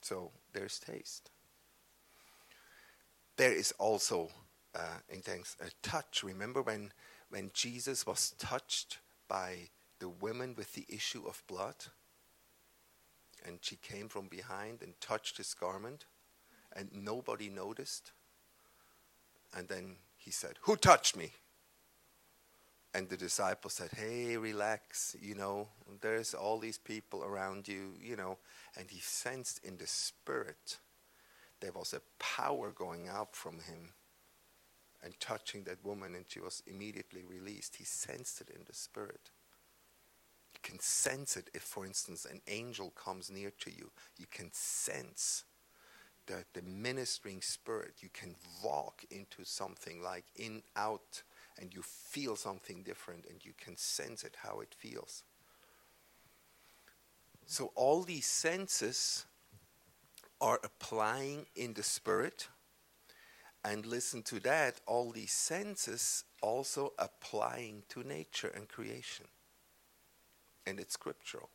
So 0.00 0.30
there's 0.52 0.78
taste. 0.78 1.30
There 3.36 3.52
is 3.52 3.72
also, 3.78 4.30
uh, 4.74 4.98
in 5.08 5.20
thanks, 5.20 5.56
a 5.60 5.70
touch. 5.82 6.22
Remember 6.24 6.62
when, 6.62 6.92
when 7.30 7.50
Jesus 7.54 8.06
was 8.06 8.34
touched 8.38 8.98
by 9.28 9.68
the 9.98 10.08
woman 10.08 10.54
with 10.56 10.72
the 10.74 10.86
issue 10.88 11.24
of 11.26 11.42
blood? 11.46 11.86
And 13.46 13.58
she 13.60 13.76
came 13.76 14.08
from 14.08 14.26
behind 14.26 14.82
and 14.82 15.00
touched 15.00 15.36
his 15.36 15.54
garment, 15.54 16.06
and 16.74 16.90
nobody 16.92 17.48
noticed. 17.48 18.12
And 19.56 19.68
then 19.68 19.96
he 20.16 20.30
said, 20.30 20.58
Who 20.62 20.76
touched 20.76 21.16
me? 21.16 21.32
And 22.94 23.08
the 23.08 23.16
disciples 23.16 23.74
said, 23.74 23.90
Hey, 23.96 24.36
relax, 24.36 25.14
you 25.20 25.34
know, 25.34 25.68
there's 26.00 26.34
all 26.34 26.58
these 26.58 26.78
people 26.78 27.22
around 27.22 27.68
you, 27.68 27.92
you 28.02 28.16
know. 28.16 28.38
And 28.76 28.90
he 28.90 29.00
sensed 29.00 29.64
in 29.64 29.76
the 29.76 29.86
spirit 29.86 30.78
there 31.60 31.72
was 31.72 31.92
a 31.92 32.00
power 32.18 32.70
going 32.70 33.08
out 33.08 33.34
from 33.34 33.54
him 33.54 33.92
and 35.02 35.18
touching 35.20 35.64
that 35.64 35.84
woman, 35.84 36.14
and 36.14 36.24
she 36.28 36.40
was 36.40 36.62
immediately 36.66 37.22
released. 37.22 37.76
He 37.76 37.84
sensed 37.84 38.40
it 38.40 38.50
in 38.50 38.62
the 38.66 38.74
spirit. 38.74 39.30
You 40.52 40.60
can 40.62 40.80
sense 40.80 41.36
it 41.36 41.50
if, 41.54 41.62
for 41.62 41.86
instance, 41.86 42.24
an 42.24 42.40
angel 42.48 42.90
comes 42.90 43.30
near 43.30 43.52
to 43.60 43.70
you. 43.70 43.90
You 44.16 44.26
can 44.30 44.50
sense 44.52 45.44
the, 46.26 46.44
the 46.52 46.62
ministering 46.62 47.42
spirit. 47.42 47.94
You 48.00 48.08
can 48.12 48.34
walk 48.62 49.04
into 49.10 49.44
something 49.44 50.02
like 50.02 50.24
in, 50.36 50.62
out, 50.76 51.22
and 51.58 51.74
you 51.74 51.82
feel 51.82 52.36
something 52.36 52.82
different, 52.82 53.26
and 53.28 53.44
you 53.44 53.52
can 53.58 53.76
sense 53.76 54.24
it, 54.24 54.36
how 54.42 54.60
it 54.60 54.74
feels. 54.78 55.24
So, 57.46 57.72
all 57.74 58.02
these 58.02 58.26
senses 58.26 59.24
are 60.40 60.60
applying 60.62 61.46
in 61.56 61.74
the 61.74 61.82
spirit. 61.82 62.48
And 63.64 63.84
listen 63.84 64.22
to 64.24 64.40
that, 64.40 64.80
all 64.86 65.10
these 65.10 65.32
senses 65.32 66.24
also 66.40 66.92
applying 66.98 67.82
to 67.88 68.04
nature 68.04 68.52
and 68.54 68.68
creation. 68.68 69.26
And 70.66 70.78
it's 70.78 70.94
scriptural. 70.94 71.50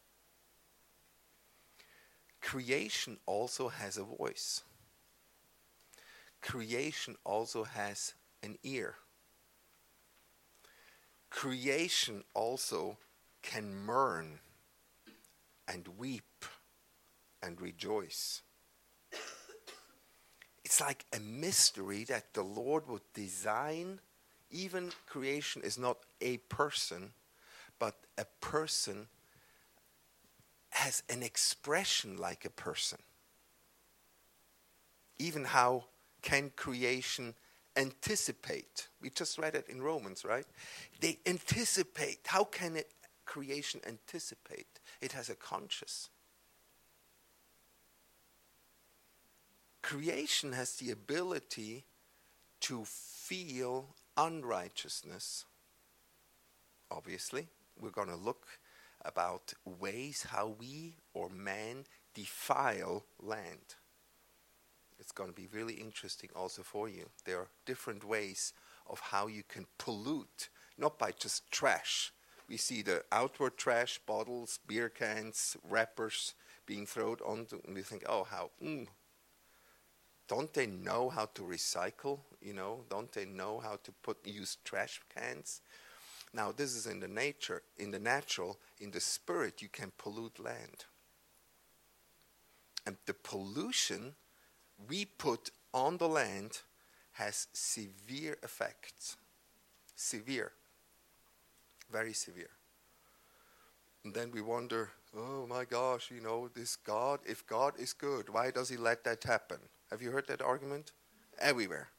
Creation 2.41 3.17
also 3.25 3.69
has 3.69 3.97
a 3.97 4.03
voice. 4.03 4.63
Creation 6.41 7.15
also 7.23 7.63
has 7.63 8.15
an 8.43 8.57
ear. 8.63 8.95
Creation 11.33 12.23
also 12.35 12.95
can 13.41 13.85
mourn 13.85 14.39
and 15.67 15.87
weep 15.97 16.45
and 17.41 17.59
rejoice. 17.59 18.43
It's 20.63 20.79
like 20.79 21.05
a 21.11 21.19
mystery 21.19 22.03
that 22.03 22.35
the 22.35 22.43
Lord 22.43 22.87
would 22.87 23.01
design. 23.15 23.99
Even 24.51 24.91
creation 25.07 25.63
is 25.63 25.77
not 25.77 25.97
a 26.21 26.37
person, 26.37 27.13
but 27.79 27.95
a 28.15 28.25
person 28.39 29.07
has 30.69 31.01
an 31.09 31.23
expression 31.23 32.15
like 32.15 32.45
a 32.45 32.51
person. 32.51 32.99
Even 35.17 35.45
how 35.45 35.85
can 36.21 36.51
creation 36.55 37.33
anticipate? 37.75 38.87
We 39.01 39.09
just 39.09 39.37
read 39.37 39.55
it 39.55 39.67
in 39.69 39.81
Romans, 39.81 40.25
right? 40.25 40.45
They 40.99 41.19
anticipate. 41.25 42.19
How 42.25 42.43
can 42.43 42.75
it, 42.75 42.91
creation 43.25 43.81
anticipate? 43.87 44.79
It 45.01 45.11
has 45.13 45.29
a 45.29 45.35
conscious. 45.35 46.09
creation 49.83 50.53
has 50.53 50.77
the 50.77 50.89
ability 50.89 51.83
to 52.61 52.83
feel 52.85 53.89
unrighteousness. 54.17 55.45
Obviously, 56.89 57.47
we're 57.79 57.91
going 57.91 58.07
to 58.07 58.15
look 58.15 58.47
about 59.05 59.53
ways 59.79 60.25
how 60.29 60.55
we 60.59 60.95
or 61.13 61.29
man 61.29 61.83
defile 62.15 63.03
land. 63.21 63.75
It's 64.99 65.11
going 65.11 65.29
to 65.29 65.35
be 65.35 65.47
really 65.51 65.75
interesting 65.75 66.29
also 66.35 66.63
for 66.63 66.89
you. 66.89 67.09
There 67.25 67.39
are 67.39 67.49
different 67.65 68.03
ways 68.03 68.53
of 68.87 68.99
how 68.99 69.27
you 69.27 69.43
can 69.47 69.65
pollute, 69.77 70.49
not 70.77 70.97
by 70.99 71.11
just 71.11 71.49
trash. 71.51 72.11
We 72.47 72.57
see 72.57 72.81
the 72.81 73.03
outward 73.11 73.57
trash, 73.57 73.99
bottles, 74.05 74.59
beer 74.67 74.89
cans, 74.89 75.55
wrappers 75.67 76.33
being 76.65 76.85
thrown 76.85 77.17
onto, 77.25 77.59
and 77.65 77.75
we 77.75 77.81
think, 77.81 78.03
oh, 78.07 78.23
how, 78.23 78.51
mm, 78.61 78.87
don't 80.27 80.53
they 80.53 80.67
know 80.67 81.09
how 81.09 81.25
to 81.33 81.41
recycle? 81.41 82.19
You 82.41 82.53
know, 82.53 82.81
don't 82.89 83.11
they 83.11 83.25
know 83.25 83.59
how 83.59 83.77
to 83.83 83.91
put 84.03 84.25
use 84.25 84.57
trash 84.63 85.01
cans? 85.13 85.61
Now, 86.33 86.51
this 86.51 86.75
is 86.75 86.87
in 86.87 86.99
the 86.99 87.07
nature, 87.07 87.61
in 87.77 87.91
the 87.91 87.99
natural, 87.99 88.57
in 88.79 88.91
the 88.91 88.99
spirit, 88.99 89.61
you 89.61 89.69
can 89.69 89.91
pollute 89.97 90.39
land. 90.39 90.85
And 92.85 92.97
the 93.05 93.13
pollution 93.13 94.15
we 94.87 95.05
put 95.05 95.51
on 95.73 95.97
the 95.97 96.07
land 96.07 96.59
has 97.13 97.47
severe 97.53 98.37
effects. 98.43 99.17
Severe. 99.95 100.51
Very 101.91 102.13
severe. 102.13 102.49
And 104.03 104.13
then 104.13 104.31
we 104.31 104.41
wonder, 104.41 104.89
oh 105.15 105.45
my 105.47 105.63
gosh, 105.63 106.11
you 106.13 106.21
know, 106.21 106.49
this 106.53 106.75
God, 106.75 107.19
if 107.25 107.45
God 107.47 107.73
is 107.79 107.93
good, 107.93 108.29
why 108.29 108.51
does 108.51 108.69
he 108.69 108.77
let 108.77 109.03
that 109.05 109.23
happen? 109.23 109.59
Have 109.89 110.01
you 110.01 110.11
heard 110.11 110.27
that 110.27 110.41
argument? 110.41 110.91
Everywhere. 111.39 111.89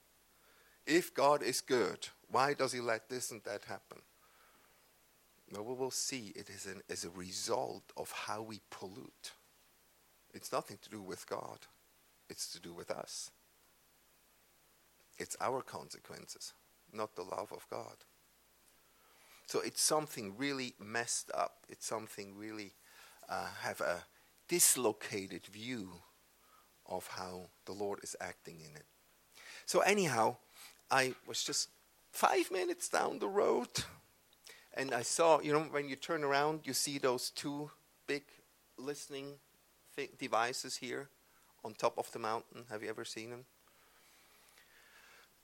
If 0.87 1.15
God 1.15 1.43
is 1.43 1.61
good, 1.61 2.09
why 2.31 2.55
does 2.55 2.73
He 2.73 2.81
let 2.81 3.09
this 3.09 3.31
and 3.31 3.43
that 3.45 3.65
happen? 3.65 3.99
No, 5.51 5.63
we 5.63 5.75
will 5.75 5.91
see 5.91 6.33
it 6.35 6.51
is 6.51 6.67
an, 6.67 6.83
as 6.91 7.05
a 7.05 7.11
result 7.11 7.85
of 7.97 8.11
how 8.11 8.43
we 8.43 8.61
pollute. 8.71 9.33
It's 10.35 10.53
nothing 10.53 10.79
to 10.83 10.91
do 10.91 11.01
with 11.01 11.29
God, 11.29 11.59
it's 12.29 12.53
to 12.53 12.61
do 12.61 12.73
with 12.73 12.91
us. 12.91 13.31
It's 15.19 15.37
our 15.41 15.63
consequences, 15.63 16.53
not 16.93 17.15
the 17.15 17.23
love 17.23 17.53
of 17.53 17.67
God. 17.71 17.97
So 19.47 19.61
it's 19.61 19.83
something 19.83 20.37
really 20.37 20.75
messed 20.79 21.31
up. 21.35 21.67
It's 21.69 21.87
something 21.87 22.37
really 22.37 22.73
uh, 23.29 23.49
have 23.63 23.81
a 23.81 24.05
dislocated 24.49 25.47
view 25.47 25.91
of 26.87 27.07
how 27.07 27.49
the 27.67 27.73
Lord 27.73 28.01
is 28.03 28.17
acting 28.21 28.61
in 28.61 28.77
it. 28.77 28.85
So, 29.67 29.81
anyhow, 29.81 30.37
I 30.91 31.15
was 31.27 31.43
just 31.43 31.71
five 32.11 32.51
minutes 32.51 32.89
down 32.89 33.19
the 33.19 33.29
road 33.29 33.69
and 34.75 34.93
I 34.93 35.03
saw, 35.03 35.41
you 35.41 35.53
know, 35.53 35.61
when 35.61 35.89
you 35.89 35.97
turn 35.97 36.25
around, 36.25 36.61
you 36.65 36.73
see 36.73 36.99
those 36.99 37.31
two 37.31 37.71
big 38.07 38.25
listening 38.77 39.35
devices 40.19 40.77
here 40.77 41.09
on 41.65 41.75
top 41.75 41.99
of 41.99 42.11
the 42.13 42.19
mountain? 42.19 42.65
Have 42.71 42.83
you 42.83 42.89
ever 42.89 43.05
seen 43.05 43.31
them? 43.31 43.45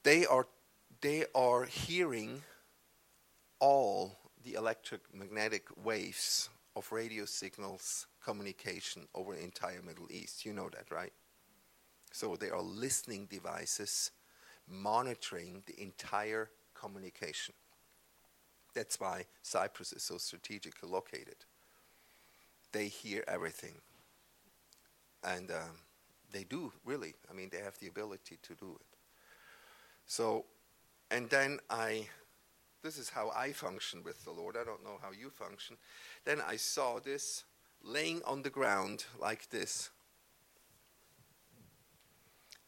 They 0.03 0.27
are 0.27 0.47
they 1.01 1.25
are 1.35 1.65
hearing 1.65 2.43
all 3.59 4.19
the 4.45 4.55
electromagnetic 4.55 5.69
waves 5.83 6.49
of 6.77 6.91
radio 6.93 7.25
signals 7.25 8.07
communication 8.25 9.07
over 9.15 9.35
the 9.35 9.43
entire 9.43 9.83
Middle 9.83 10.09
East. 10.11 10.45
You 10.45 10.53
know 10.53 10.69
that, 10.71 10.91
right? 10.91 11.13
So 12.13 12.37
they 12.37 12.51
are 12.51 12.63
listening 12.63 13.27
devices 13.31 14.11
monitoring 14.69 15.63
the 15.67 15.81
entire 15.81 16.51
communication. 16.75 17.55
That's 18.75 19.01
why 19.01 19.27
Cyprus 19.43 19.93
is 19.93 20.03
so 20.03 20.17
strategically 20.19 20.89
located. 20.89 21.37
They 22.73 22.87
hear 22.89 23.25
everything. 23.27 23.75
And 25.25 25.51
um, 25.51 25.79
they 26.33 26.45
do, 26.45 26.73
really. 26.85 27.15
I 27.31 27.35
mean, 27.35 27.49
they 27.51 27.59
have 27.59 27.79
the 27.79 27.89
ability 27.89 28.39
to 28.43 28.55
do 28.55 28.77
it. 28.81 28.87
So, 30.07 30.45
and 31.11 31.29
then 31.31 31.59
I, 31.69 32.09
this 32.83 32.99
is 32.99 33.11
how 33.11 33.31
I 33.31 33.53
function 33.53 34.03
with 34.03 34.25
the 34.25 34.31
Lord. 34.31 34.57
I 34.57 34.65
don't 34.65 34.85
know 34.85 34.99
how 35.03 35.11
you 35.13 35.31
function. 35.31 35.77
Then 36.25 36.41
I 36.47 36.57
saw 36.57 36.99
this 36.99 37.45
laying 37.83 38.23
on 38.25 38.43
the 38.43 38.51
ground 38.51 39.05
like 39.21 39.51
this. 39.51 39.91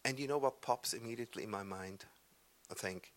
And 0.05 0.19
you 0.19 0.27
know 0.27 0.39
what 0.39 0.63
pops 0.63 0.95
immediately 0.95 1.45
in 1.45 1.51
my 1.51 1.63
mind? 1.63 2.05
I 2.71 2.75
think 2.75 3.13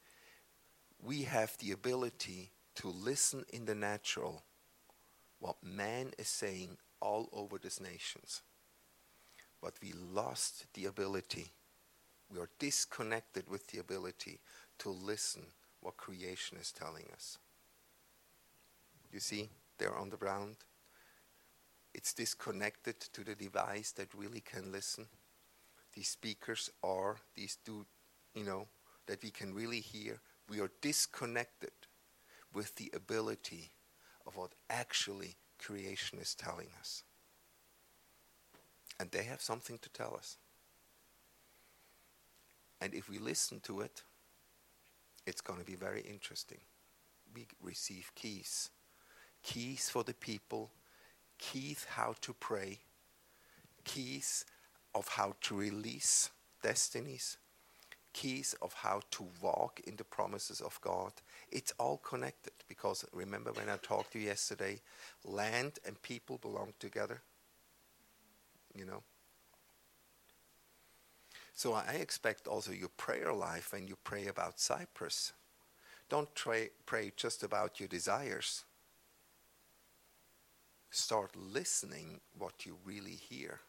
we 1.04 1.24
have 1.24 1.58
the 1.58 1.72
ability 1.72 2.52
to 2.76 2.90
listen 2.90 3.46
in 3.52 3.66
the 3.66 3.76
natural 3.76 4.44
what 5.40 5.58
man 5.64 6.12
is 6.18 6.28
saying 6.28 6.78
all 7.00 7.30
over 7.32 7.58
these 7.58 7.80
nations. 7.80 8.42
But 9.66 9.82
we 9.82 9.94
lost 10.14 10.68
the 10.76 10.86
ability, 10.86 11.52
we 12.32 12.38
are 12.38 12.52
disconnected 12.60 13.50
with 13.50 13.66
the 13.66 13.80
ability 13.80 14.40
to 14.78 14.90
listen 14.92 15.42
what 15.82 15.98
creation 15.98 16.60
is 16.62 16.72
telling 16.72 17.06
us. 17.12 17.40
You 19.12 19.20
see, 19.20 19.50
they're 19.80 19.98
on 19.98 20.12
the 20.12 20.18
ground. 20.18 20.58
It's 21.96 22.14
disconnected 22.14 23.00
to 23.12 23.24
the 23.24 23.34
device 23.34 23.92
that 23.94 24.14
really 24.14 24.42
can 24.42 24.72
listen. 24.72 25.08
These 25.96 26.10
speakers 26.10 26.70
are, 26.84 27.18
these 27.36 27.58
do, 27.66 27.88
you 28.36 28.44
know, 28.44 28.68
that 29.08 29.24
we 29.24 29.32
can 29.32 29.52
really 29.52 29.80
hear. 29.80 30.20
We 30.48 30.60
are 30.60 30.70
disconnected 30.82 31.72
with 32.54 32.76
the 32.76 32.92
ability 32.94 33.72
of 34.28 34.38
what 34.38 34.52
actually 34.70 35.38
creation 35.58 36.20
is 36.20 36.36
telling 36.36 36.68
us. 36.80 37.02
And 39.00 39.12
they 39.12 39.24
have 39.24 39.42
something 39.42 39.78
to 39.80 39.90
tell 39.90 40.16
us. 40.16 40.38
And 42.82 42.94
if 42.94 43.10
we 43.10 43.18
listen 43.18 43.60
to 43.62 43.82
it, 43.82 44.04
it's 45.26 45.42
going 45.42 45.60
to 45.60 45.66
be 45.66 45.76
very 45.76 46.02
interesting. 46.02 46.60
We 47.34 47.48
receive 47.62 48.12
keys 48.16 48.70
keys 49.46 49.90
for 49.90 50.04
the 50.04 50.14
people, 50.16 50.72
keys 51.38 51.86
how 51.92 52.16
to 52.22 52.34
pray, 52.34 52.80
keys 53.84 54.44
of 54.96 55.08
how 55.08 55.36
to 55.42 55.56
release 55.56 56.32
destinies, 56.64 57.38
keys 58.12 58.56
of 58.62 58.74
how 58.74 59.02
to 59.12 59.28
walk 59.42 59.80
in 59.86 59.96
the 59.98 60.04
promises 60.04 60.62
of 60.62 60.82
God. 60.82 61.12
It's 61.52 61.74
all 61.78 61.98
connected 61.98 62.54
because 62.68 63.06
remember 63.14 63.52
when 63.52 63.70
I 63.70 63.78
talked 63.78 64.14
to 64.14 64.20
you 64.20 64.26
yesterday, 64.26 64.80
land 65.24 65.74
and 65.86 66.02
people 66.02 66.40
belong 66.40 66.74
together. 66.80 67.22
You 68.76 68.86
know? 68.86 69.04
So 71.54 71.74
I 71.74 71.94
expect 71.94 72.48
also 72.48 72.72
your 72.74 72.90
prayer 72.90 73.32
life 73.34 73.72
when 73.72 73.88
you 73.88 73.96
pray 74.04 74.28
about 74.28 74.60
Cyprus. 74.60 75.32
Don't 76.10 76.34
try, 76.36 76.70
pray 76.86 77.14
just 77.16 77.44
about 77.44 77.80
your 77.80 77.88
desires. 77.88 78.66
Start 80.92 81.32
listening 81.36 82.20
what 82.38 82.66
you 82.66 82.78
really 82.86 83.18
hear. 83.30 83.62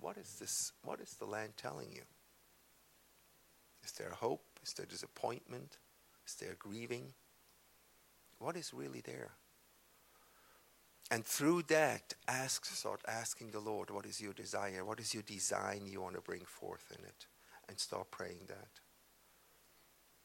What 0.00 0.16
is 0.16 0.36
this? 0.38 0.72
What 0.82 1.00
is 1.00 1.14
the 1.14 1.26
land 1.26 1.54
telling 1.56 1.92
you? 1.92 2.02
Is 3.84 3.92
there 3.92 4.10
hope? 4.10 4.44
Is 4.62 4.72
there 4.72 4.86
disappointment? 4.86 5.78
Is 6.26 6.34
there 6.34 6.54
grieving? 6.58 7.12
What 8.38 8.56
is 8.56 8.72
really 8.72 9.00
there? 9.00 9.32
And 11.10 11.24
through 11.24 11.62
that, 11.64 12.14
ask, 12.28 12.64
start 12.64 13.00
asking 13.08 13.50
the 13.50 13.58
Lord, 13.58 13.90
what 13.90 14.06
is 14.06 14.20
your 14.20 14.32
desire? 14.32 14.84
What 14.84 15.00
is 15.00 15.12
your 15.12 15.24
design 15.24 15.86
you 15.86 16.00
want 16.00 16.14
to 16.14 16.20
bring 16.20 16.44
forth 16.44 16.92
in 16.96 17.04
it? 17.04 17.26
And 17.68 17.78
start 17.78 18.10
praying 18.10 18.46
that. 18.48 18.68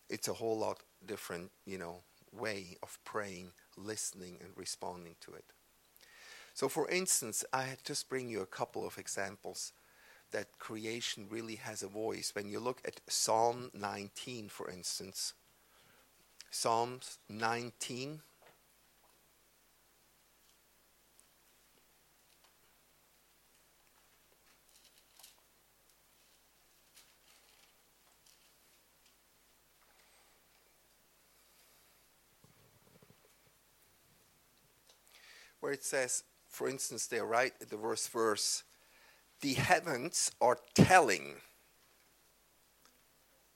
It's 0.10 0.28
a 0.28 0.34
whole 0.34 0.58
lot 0.58 0.80
different, 1.06 1.52
you 1.65 1.78
know, 1.78 2.02
way 2.32 2.78
of 2.84 3.00
praying, 3.04 3.52
listening, 3.76 4.38
and 4.41 4.50
responding 4.56 5.15
to 5.21 5.34
it. 5.34 5.45
So, 6.54 6.69
for 6.69 6.88
instance, 6.89 7.43
I 7.52 7.63
had 7.63 7.84
just 7.84 8.08
bring 8.08 8.30
you 8.30 8.41
a 8.41 8.45
couple 8.45 8.86
of 8.86 8.98
examples 8.98 9.74
that 10.32 10.60
creation 10.60 11.28
really 11.30 11.56
has 11.56 11.82
a 11.82 11.88
voice. 11.88 12.32
When 12.34 12.50
you 12.50 12.60
look 12.60 12.82
at 12.86 13.02
Psalm 13.08 13.71
19, 13.74 14.50
for 14.50 14.69
instance, 14.69 15.34
Psalms 16.56 17.17
19. 17.28 18.21
Where 35.65 35.73
it 35.73 35.84
says, 35.84 36.23
for 36.47 36.69
instance, 36.69 37.08
they 37.08 37.19
write 37.19 37.54
the 37.60 37.75
verse 37.75 38.06
verse, 38.06 38.62
the 39.41 39.56
heavens 39.56 40.30
are 40.39 40.60
telling. 40.75 41.38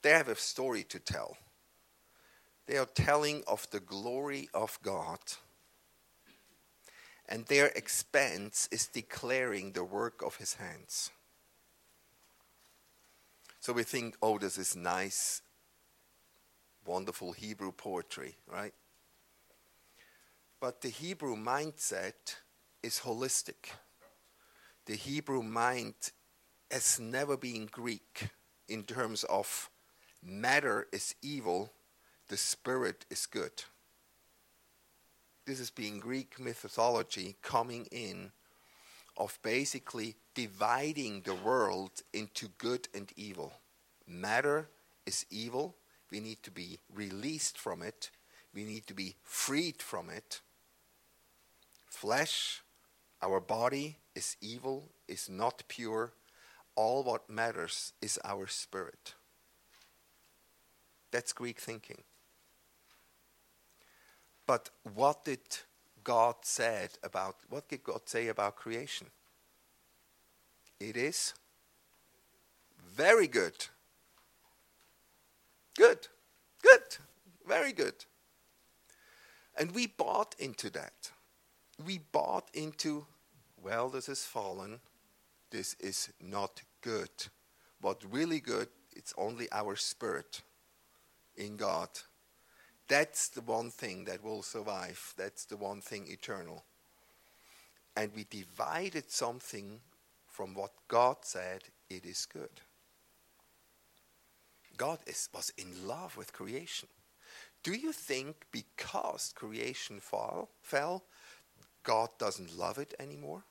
They 0.02 0.10
have 0.10 0.26
a 0.26 0.34
story 0.34 0.82
to 0.88 0.98
tell. 0.98 1.36
They 2.66 2.78
are 2.78 2.86
telling 2.86 3.44
of 3.46 3.70
the 3.70 3.78
glory 3.78 4.48
of 4.52 4.76
God. 4.82 5.20
And 7.28 7.46
their 7.46 7.66
expanse 7.76 8.68
is 8.72 8.88
declaring 8.88 9.70
the 9.70 9.84
work 9.84 10.20
of 10.20 10.34
his 10.34 10.54
hands. 10.54 11.12
So 13.60 13.72
we 13.72 13.84
think, 13.84 14.16
oh, 14.20 14.36
this 14.36 14.58
is 14.58 14.74
nice, 14.74 15.42
wonderful 16.84 17.30
Hebrew 17.30 17.70
poetry, 17.70 18.34
right? 18.48 18.74
But 20.60 20.82
the 20.82 20.90
Hebrew 20.90 21.36
mindset 21.36 22.36
is 22.82 23.00
holistic. 23.00 23.70
The 24.84 24.94
Hebrew 24.94 25.42
mind 25.42 25.94
has 26.70 27.00
never 27.00 27.38
been 27.38 27.64
Greek 27.64 28.28
in 28.68 28.84
terms 28.84 29.24
of 29.24 29.70
matter 30.22 30.86
is 30.92 31.14
evil, 31.22 31.72
the 32.28 32.36
spirit 32.36 33.06
is 33.10 33.24
good. 33.24 33.64
This 35.46 35.60
is 35.60 35.70
being 35.70 35.98
Greek 35.98 36.38
mythology 36.38 37.36
coming 37.42 37.86
in 37.90 38.30
of 39.16 39.38
basically 39.42 40.14
dividing 40.34 41.22
the 41.22 41.34
world 41.34 42.02
into 42.12 42.48
good 42.58 42.86
and 42.94 43.10
evil. 43.16 43.54
Matter 44.06 44.68
is 45.06 45.24
evil. 45.30 45.74
We 46.10 46.20
need 46.20 46.42
to 46.42 46.50
be 46.50 46.78
released 46.94 47.58
from 47.58 47.82
it. 47.82 48.10
We 48.54 48.64
need 48.64 48.86
to 48.88 48.94
be 48.94 49.16
freed 49.22 49.80
from 49.80 50.10
it. 50.10 50.40
Flesh, 51.90 52.62
our 53.20 53.40
body, 53.40 53.98
is 54.14 54.36
evil, 54.40 54.88
is 55.06 55.28
not 55.28 55.64
pure. 55.68 56.12
All 56.76 57.02
what 57.02 57.28
matters 57.28 57.92
is 58.00 58.18
our 58.24 58.46
spirit. 58.46 59.14
That's 61.10 61.32
Greek 61.32 61.60
thinking. 61.60 62.02
But 64.46 64.70
what 64.94 65.24
did 65.24 65.40
God 66.02 66.36
said 66.42 66.90
about 67.02 67.36
what 67.50 67.68
did 67.68 67.82
God 67.84 68.02
say 68.06 68.28
about 68.28 68.56
creation? 68.56 69.08
It 70.78 70.96
is 70.96 71.34
very 72.96 73.26
good. 73.26 73.66
Good. 75.76 76.08
Good. 76.62 76.96
Very 77.46 77.72
good. 77.72 78.04
And 79.58 79.72
we 79.72 79.86
bought 79.86 80.34
into 80.38 80.70
that. 80.70 81.10
We 81.84 81.98
bought 81.98 82.48
into, 82.54 83.06
well, 83.62 83.88
this 83.88 84.08
is 84.08 84.24
fallen. 84.24 84.80
This 85.50 85.74
is 85.80 86.10
not 86.20 86.62
good. 86.82 87.10
But 87.80 88.04
really 88.10 88.40
good, 88.40 88.68
it's 88.96 89.14
only 89.18 89.48
our 89.52 89.76
spirit 89.76 90.42
in 91.36 91.56
God. 91.56 91.88
That's 92.88 93.28
the 93.28 93.42
one 93.42 93.70
thing 93.70 94.04
that 94.04 94.22
will 94.22 94.42
survive. 94.42 95.14
That's 95.16 95.44
the 95.46 95.56
one 95.56 95.80
thing 95.80 96.06
eternal. 96.08 96.64
and 97.96 98.12
we 98.14 98.24
divided 98.24 99.10
something 99.10 99.80
from 100.26 100.54
what 100.54 100.72
God 100.88 101.18
said 101.22 101.62
it 101.88 102.04
is 102.06 102.26
good. 102.26 102.60
God 104.76 104.98
is, 105.06 105.28
was 105.34 105.52
in 105.58 105.86
love 105.86 106.16
with 106.16 106.32
creation. 106.32 106.88
Do 107.62 107.72
you 107.74 107.92
think 107.92 108.46
because 108.52 109.32
creation 109.36 110.00
fall, 110.00 110.50
fell, 110.62 111.04
God 111.90 112.10
doesn't 112.18 112.56
love 112.56 112.78
it 112.78 112.94
anymore? 113.00 113.42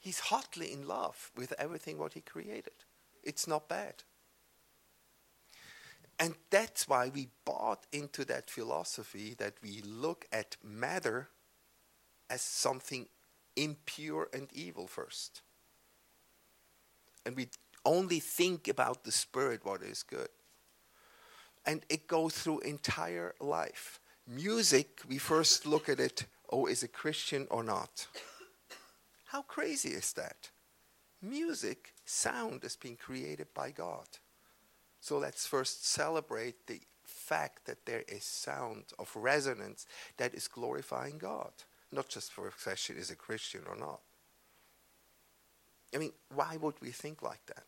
He's 0.00 0.18
hotly 0.18 0.72
in 0.72 0.88
love 0.88 1.30
with 1.36 1.54
everything 1.56 1.98
what 1.98 2.14
he 2.14 2.20
created. 2.20 2.72
It's 3.22 3.46
not 3.46 3.68
bad. 3.68 4.02
And 6.18 6.34
that's 6.50 6.88
why 6.88 7.12
we 7.14 7.28
bought 7.44 7.86
into 7.92 8.24
that 8.24 8.50
philosophy 8.50 9.36
that 9.38 9.54
we 9.62 9.80
look 9.82 10.26
at 10.32 10.56
matter 10.64 11.28
as 12.28 12.42
something 12.42 13.06
impure 13.54 14.28
and 14.32 14.48
evil 14.52 14.88
first. 14.88 15.42
And 17.24 17.36
we 17.36 17.50
only 17.84 18.18
think 18.18 18.66
about 18.66 19.04
the 19.04 19.12
spirit, 19.12 19.64
what 19.64 19.82
is 19.82 20.02
good. 20.02 20.30
And 21.64 21.84
it 21.88 22.08
goes 22.08 22.34
through 22.34 22.60
entire 22.60 23.36
life. 23.38 24.00
Music, 24.30 25.00
we 25.08 25.16
first 25.16 25.64
look 25.66 25.88
at 25.88 25.98
it, 25.98 26.26
oh, 26.50 26.66
is 26.66 26.82
it 26.82 26.92
Christian 26.92 27.46
or 27.50 27.62
not? 27.62 28.06
How 29.24 29.40
crazy 29.40 29.88
is 29.88 30.12
that? 30.12 30.50
Music, 31.22 31.94
sound 32.04 32.62
is 32.62 32.76
being 32.76 32.96
created 32.96 33.46
by 33.54 33.70
God. 33.70 34.06
So 35.00 35.16
let's 35.16 35.46
first 35.46 35.86
celebrate 35.86 36.66
the 36.66 36.80
fact 37.04 37.64
that 37.64 37.86
there 37.86 38.04
is 38.06 38.22
sound 38.22 38.84
of 38.98 39.10
resonance 39.16 39.86
that 40.18 40.34
is 40.34 40.46
glorifying 40.46 41.16
God, 41.16 41.52
not 41.90 42.10
just 42.10 42.30
for 42.30 42.46
a 42.46 42.52
question 42.52 42.96
is 42.98 43.10
a 43.10 43.16
Christian 43.16 43.62
or 43.66 43.76
not. 43.76 44.00
I 45.94 45.98
mean, 45.98 46.12
why 46.34 46.58
would 46.60 46.74
we 46.82 46.90
think 46.90 47.22
like 47.22 47.46
that? 47.46 47.64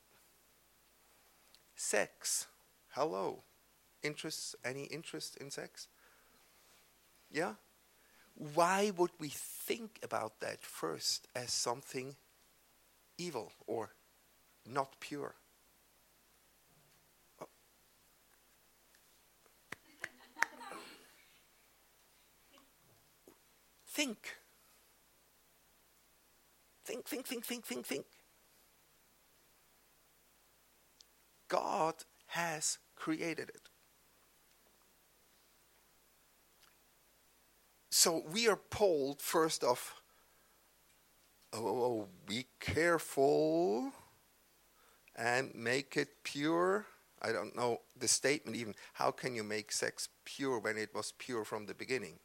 Sex. 1.75 2.47
Hello. 2.91 3.45
Interest 4.03 4.55
any 4.63 4.85
interest 4.85 5.39
in 5.39 5.51
sex? 5.51 5.89
Yeah? 7.31 7.55
Why 8.35 8.91
would 8.97 9.11
we 9.19 9.29
think 9.29 9.99
about 10.03 10.41
that 10.41 10.63
first 10.63 11.29
as 11.35 11.53
something 11.53 12.17
evil 13.19 13.53
or 13.67 13.91
not 14.67 14.99
pure? 15.01 15.35
Oh. 17.41 17.47
Think. 23.87 24.37
Think, 26.85 27.07
think, 27.07 27.27
think, 27.27 27.45
think, 27.45 27.65
think, 27.65 27.87
think. 27.87 28.07
God 31.49 31.95
has 32.29 32.79
created 32.97 33.49
it. 33.51 33.70
So 37.91 38.23
we 38.33 38.49
are 38.49 38.61
told, 38.71 39.21
first 39.21 39.65
off, 39.65 40.01
oh, 41.53 41.59
oh, 41.59 41.83
oh, 41.85 42.09
be 42.25 42.47
careful 42.61 43.93
and 45.17 45.53
make 45.55 45.97
it 45.97 46.23
pure. 46.23 46.87
I 47.21 47.33
don't 47.33 47.55
know 47.57 47.81
the 47.99 48.09
statement 48.09 48.57
even. 48.57 48.75
How 48.95 49.11
can 49.11 49.35
you 49.35 49.43
make 49.43 49.73
sex 49.73 50.09
pure 50.25 50.61
when 50.61 50.79
it 50.79 50.95
was 50.95 51.13
pure 51.19 51.45
from 51.45 51.67
the 51.67 51.75
beginning? 51.75 52.19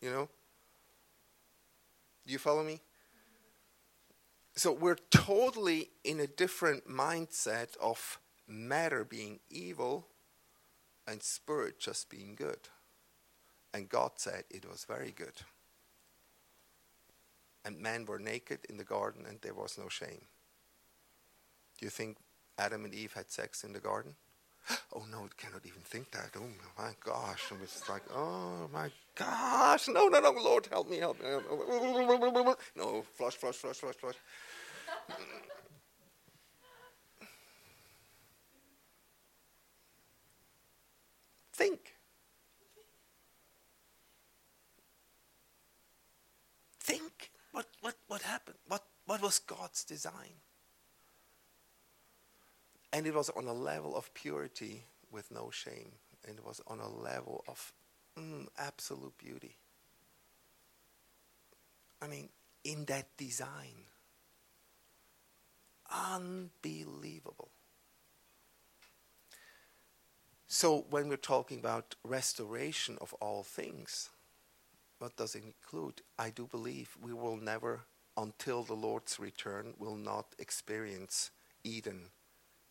You 0.00 0.10
know? 0.10 0.28
Do 2.26 2.32
you 2.32 2.38
follow 2.38 2.64
me? 2.64 2.80
So 4.56 4.72
we're 4.72 4.98
totally 5.10 5.90
in 6.04 6.20
a 6.20 6.26
different 6.26 6.88
mindset 6.88 7.76
of 7.80 8.18
matter 8.48 9.04
being 9.04 9.40
evil 9.50 10.08
and 11.06 11.22
spirit 11.22 11.78
just 11.78 12.10
being 12.10 12.34
good. 12.34 12.68
And 13.74 13.88
God 13.88 14.12
said 14.16 14.44
it 14.50 14.68
was 14.68 14.84
very 14.84 15.12
good. 15.12 15.32
And 17.64 17.80
men 17.80 18.04
were 18.06 18.18
naked 18.18 18.58
in 18.68 18.76
the 18.76 18.84
garden 18.84 19.24
and 19.26 19.40
there 19.40 19.54
was 19.54 19.78
no 19.78 19.88
shame. 19.88 20.26
Do 21.78 21.86
you 21.86 21.90
think 21.90 22.18
Adam 22.58 22.84
and 22.84 22.94
Eve 22.94 23.12
had 23.14 23.30
sex 23.30 23.64
in 23.64 23.72
the 23.72 23.80
garden? 23.80 24.14
Oh 24.94 25.04
no, 25.10 25.26
cannot 25.38 25.64
even 25.64 25.80
think 25.82 26.10
that. 26.12 26.30
Oh 26.36 26.46
my 26.78 26.92
gosh. 27.04 27.50
And 27.50 27.62
it's 27.62 27.88
like, 27.88 28.02
oh 28.14 28.68
my 28.72 28.90
gosh. 29.14 29.88
No, 29.88 30.08
no, 30.08 30.20
no, 30.20 30.30
Lord, 30.32 30.66
help 30.70 30.88
me, 30.90 30.98
help 30.98 31.20
me. 31.22 31.28
No, 32.76 33.02
flush, 33.16 33.34
flush, 33.34 33.56
flush, 33.56 33.76
flush, 33.76 33.96
flush. 33.96 34.16
Think. 41.52 41.80
What, 47.52 47.66
what, 47.82 47.94
what 48.08 48.21
happened? 48.32 48.58
What, 48.66 48.84
what 49.06 49.22
was 49.22 49.38
God's 49.38 49.84
design? 49.84 50.40
And 52.92 53.06
it 53.06 53.14
was 53.14 53.30
on 53.30 53.46
a 53.46 53.52
level 53.52 53.96
of 53.96 54.12
purity 54.14 54.84
with 55.10 55.30
no 55.30 55.50
shame. 55.50 55.92
And 56.26 56.38
it 56.38 56.44
was 56.44 56.60
on 56.66 56.78
a 56.78 56.88
level 56.88 57.44
of 57.48 57.72
mm, 58.18 58.46
absolute 58.58 59.16
beauty. 59.18 59.56
I 62.00 62.06
mean, 62.08 62.28
in 62.64 62.84
that 62.86 63.16
design. 63.16 63.86
Unbelievable. 65.90 67.50
So, 70.46 70.84
when 70.90 71.08
we're 71.08 71.16
talking 71.16 71.58
about 71.58 71.94
restoration 72.04 72.98
of 73.00 73.14
all 73.14 73.42
things, 73.42 74.10
what 74.98 75.16
does 75.16 75.34
it 75.34 75.44
include? 75.44 76.02
I 76.18 76.30
do 76.30 76.46
believe 76.46 76.96
we 77.02 77.12
will 77.12 77.36
never, 77.36 77.80
until 78.16 78.62
the 78.62 78.74
Lord's 78.74 79.18
return, 79.18 79.74
will 79.78 79.96
not 79.96 80.34
experience 80.38 81.30
Eden 81.64 82.10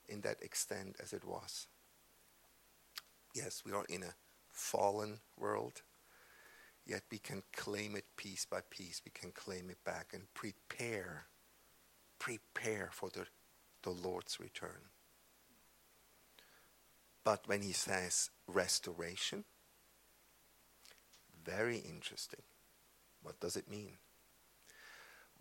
in 0.08 0.22
that 0.22 0.42
extent 0.42 0.96
as 1.02 1.14
it 1.14 1.26
was. 1.26 1.68
Yes, 3.34 3.64
we 3.66 3.72
are 3.72 3.86
in 3.88 4.04
a 4.04 4.16
fallen 4.52 5.20
world, 5.38 5.82
yet 6.86 7.04
we 7.12 7.18
can 7.18 7.44
claim 7.56 7.96
it 7.96 8.06
piece 8.18 8.46
by 8.46 8.60
piece. 8.70 9.02
We 9.06 9.12
can 9.12 9.32
claim 9.32 9.70
it 9.70 9.84
back 9.86 10.12
and 10.14 10.24
prepare, 10.34 11.28
prepare 12.20 12.90
for 12.92 13.10
the, 13.10 13.26
the 13.84 13.92
Lord's 13.92 14.40
return. 14.40 14.90
But 17.24 17.48
when 17.48 17.62
he 17.62 17.72
says 17.72 18.32
restoration, 18.48 19.46
very 21.44 21.78
interesting. 21.78 22.42
What 23.24 23.40
does 23.40 23.56
it 23.56 23.70
mean? 23.70 23.98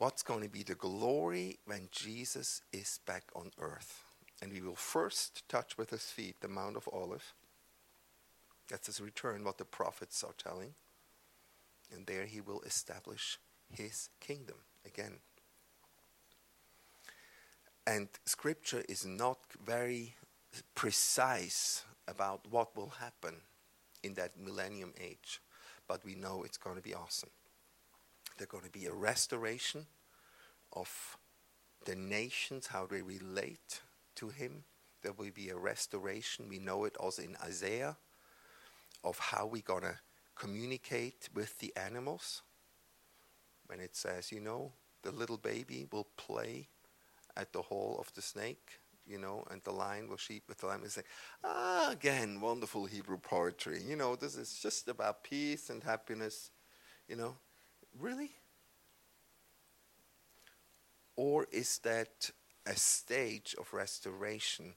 What's 0.00 0.22
going 0.22 0.42
to 0.42 0.48
be 0.48 0.62
the 0.62 0.76
glory 0.76 1.58
when 1.66 1.90
Jesus 1.92 2.62
is 2.72 3.00
back 3.04 3.24
on 3.36 3.50
earth? 3.58 4.02
And 4.40 4.50
we 4.50 4.62
will 4.62 4.74
first 4.74 5.46
touch 5.46 5.76
with 5.76 5.90
his 5.90 6.04
feet 6.04 6.40
the 6.40 6.48
Mount 6.48 6.78
of 6.78 6.88
Olives. 6.90 7.34
That's 8.70 8.86
his 8.86 9.02
return, 9.02 9.44
what 9.44 9.58
the 9.58 9.66
prophets 9.66 10.24
are 10.24 10.32
telling. 10.38 10.72
And 11.94 12.06
there 12.06 12.24
he 12.24 12.40
will 12.40 12.62
establish 12.62 13.38
his 13.70 14.08
kingdom 14.20 14.56
again. 14.86 15.18
And 17.86 18.08
scripture 18.24 18.82
is 18.88 19.04
not 19.04 19.40
very 19.62 20.14
precise 20.74 21.84
about 22.08 22.46
what 22.48 22.74
will 22.74 22.94
happen 23.00 23.34
in 24.02 24.14
that 24.14 24.40
millennium 24.40 24.94
age, 24.98 25.42
but 25.86 26.02
we 26.06 26.14
know 26.14 26.42
it's 26.42 26.56
going 26.56 26.76
to 26.76 26.82
be 26.82 26.94
awesome. 26.94 27.28
There's 28.40 28.48
going 28.48 28.64
to 28.64 28.70
be 28.70 28.86
a 28.86 28.94
restoration 28.94 29.84
of 30.72 31.18
the 31.84 31.94
nations, 31.94 32.68
how 32.68 32.86
they 32.86 33.02
relate 33.02 33.82
to 34.14 34.30
him. 34.30 34.64
There 35.02 35.12
will 35.12 35.30
be 35.34 35.50
a 35.50 35.58
restoration. 35.58 36.48
We 36.48 36.58
know 36.58 36.86
it 36.86 36.96
also 36.96 37.20
in 37.20 37.36
Isaiah 37.44 37.98
of 39.04 39.18
how 39.18 39.44
we're 39.44 39.60
going 39.60 39.82
to 39.82 39.98
communicate 40.34 41.28
with 41.34 41.58
the 41.58 41.70
animals. 41.76 42.40
When 43.66 43.78
it 43.78 43.94
says, 43.94 44.32
you 44.32 44.40
know, 44.40 44.72
the 45.02 45.12
little 45.12 45.36
baby 45.36 45.86
will 45.92 46.08
play 46.16 46.68
at 47.36 47.52
the 47.52 47.60
hole 47.60 47.98
of 48.00 48.10
the 48.14 48.22
snake, 48.22 48.80
you 49.06 49.18
know, 49.18 49.44
and 49.50 49.60
the 49.64 49.72
lion 49.72 50.08
will 50.08 50.16
sheep 50.16 50.44
with 50.48 50.56
the 50.60 50.66
lamb. 50.66 50.80
And 50.80 50.90
say, 50.90 51.02
ah, 51.44 51.90
again, 51.90 52.40
wonderful 52.40 52.86
Hebrew 52.86 53.18
poetry. 53.18 53.82
You 53.86 53.96
know, 53.96 54.16
this 54.16 54.34
is 54.34 54.58
just 54.62 54.88
about 54.88 55.24
peace 55.24 55.68
and 55.68 55.84
happiness. 55.84 56.50
You 57.06 57.16
know, 57.16 57.34
really? 57.98 58.32
Or 61.16 61.46
is 61.50 61.78
that 61.80 62.30
a 62.66 62.76
stage 62.76 63.54
of 63.58 63.72
restoration 63.72 64.74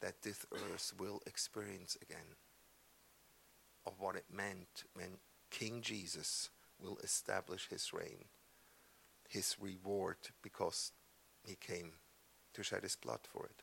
that 0.00 0.22
this 0.22 0.44
earth 0.52 0.92
will 0.98 1.20
experience 1.26 1.96
again? 2.02 2.36
Of 3.86 3.94
what 3.98 4.16
it 4.16 4.24
meant 4.30 4.84
when 4.94 5.18
King 5.50 5.80
Jesus 5.82 6.50
will 6.78 6.98
establish 7.02 7.68
his 7.68 7.92
reign, 7.92 8.26
his 9.28 9.56
reward, 9.60 10.16
because 10.42 10.92
he 11.46 11.54
came 11.54 11.92
to 12.52 12.62
shed 12.62 12.82
his 12.82 12.96
blood 12.96 13.20
for 13.22 13.46
it. 13.46 13.62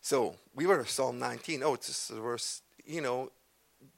So 0.00 0.34
we 0.54 0.66
were 0.66 0.84
Psalm 0.84 1.18
19. 1.18 1.62
Oh, 1.62 1.74
it's 1.74 1.86
just 1.86 2.10
a 2.10 2.14
verse, 2.14 2.62
you 2.84 3.00
know, 3.00 3.30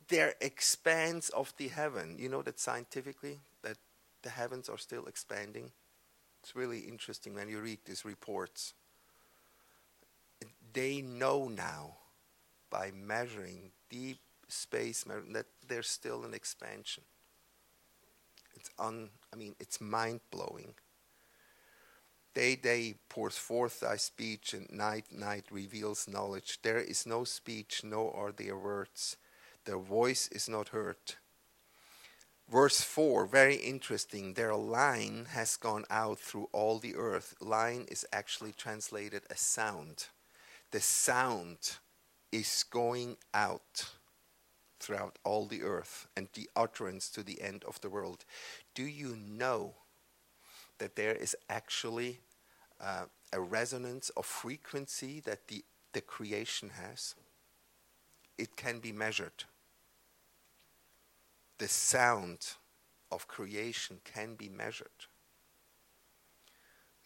their 0.08 0.34
expanse 0.40 1.28
of 1.30 1.52
the 1.56 1.68
heaven. 1.68 2.16
You 2.18 2.28
know 2.28 2.42
that 2.42 2.58
scientifically 2.60 3.40
that 3.62 3.76
the 4.22 4.30
heavens 4.30 4.68
are 4.68 4.78
still 4.78 5.06
expanding. 5.06 5.72
It's 6.42 6.54
really 6.54 6.80
interesting 6.80 7.34
when 7.34 7.48
you 7.48 7.60
read 7.60 7.78
these 7.84 8.04
reports. 8.04 8.74
They 10.72 11.00
know 11.02 11.48
now 11.48 11.96
by 12.70 12.90
measuring 12.90 13.70
deep 13.88 14.18
space 14.48 15.04
that 15.32 15.46
there's 15.66 15.88
still 15.88 16.24
an 16.24 16.34
expansion. 16.34 17.04
It's 18.54 18.70
un 18.78 19.10
I 19.32 19.36
mean 19.36 19.54
it's 19.58 19.80
mind 19.80 20.20
blowing. 20.30 20.74
Day, 22.34 22.56
day 22.56 22.96
pours 23.08 23.36
forth 23.38 23.78
thy 23.78 23.96
speech, 23.96 24.54
and 24.54 24.68
night, 24.68 25.04
night 25.12 25.44
reveals 25.52 26.08
knowledge. 26.08 26.58
There 26.62 26.80
is 26.80 27.06
no 27.06 27.22
speech, 27.22 27.82
nor 27.84 28.12
are 28.16 28.32
there 28.32 28.58
words. 28.58 29.16
Their 29.64 29.78
voice 29.78 30.28
is 30.28 30.48
not 30.48 30.68
heard. 30.68 30.96
Verse 32.50 32.82
4, 32.82 33.26
very 33.26 33.56
interesting. 33.56 34.34
Their 34.34 34.54
line 34.54 35.28
has 35.30 35.56
gone 35.56 35.84
out 35.88 36.18
through 36.18 36.48
all 36.52 36.78
the 36.78 36.94
earth. 36.94 37.34
Line 37.40 37.86
is 37.88 38.06
actually 38.12 38.52
translated 38.52 39.22
as 39.30 39.40
sound. 39.40 40.08
The 40.70 40.80
sound 40.80 41.78
is 42.30 42.64
going 42.70 43.16
out 43.32 43.92
throughout 44.78 45.18
all 45.24 45.46
the 45.46 45.62
earth 45.62 46.06
and 46.14 46.28
the 46.34 46.50
utterance 46.54 47.08
to 47.10 47.22
the 47.22 47.40
end 47.40 47.64
of 47.64 47.80
the 47.80 47.88
world. 47.88 48.26
Do 48.74 48.82
you 48.82 49.16
know 49.16 49.74
that 50.78 50.96
there 50.96 51.14
is 51.14 51.34
actually 51.48 52.20
uh, 52.80 53.04
a 53.32 53.40
resonance 53.40 54.10
of 54.10 54.26
frequency 54.26 55.20
that 55.20 55.48
the, 55.48 55.64
the 55.92 56.00
creation 56.00 56.70
has. 56.70 57.14
It 58.38 58.56
can 58.56 58.78
be 58.78 58.92
measured. 58.92 59.44
The 61.58 61.68
sound 61.68 62.54
of 63.10 63.28
creation 63.28 64.00
can 64.04 64.34
be 64.34 64.48
measured. 64.48 65.06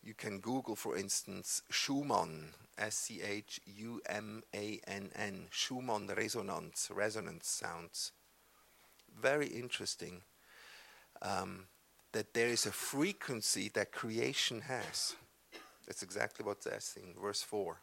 You 0.03 0.15
can 0.15 0.41
Google, 0.41 0.77
for 0.77 0.97
instance, 0.97 1.63
Schumann, 1.71 2.55
S 2.79 2.97
C 2.97 3.21
H 3.21 3.61
U 3.67 4.01
M 4.09 4.43
A 4.55 4.81
N 4.87 5.11
N, 5.15 5.49
Schumann 5.51 6.07
resonance, 6.07 6.91
resonance 6.95 7.49
sounds. 7.49 8.13
Very 9.21 9.49
interesting. 9.49 10.23
Um, 11.21 11.67
that 12.13 12.33
there 12.33 12.49
is 12.49 12.65
a 12.65 12.73
frequency 12.73 13.69
that 13.75 13.93
creation 13.93 14.63
has. 14.63 15.17
That's 15.87 16.03
exactly 16.03 16.45
what 16.45 16.59
it 16.59 16.63
says 16.65 16.97
in 16.97 17.21
verse 17.21 17.43
4. 17.43 17.81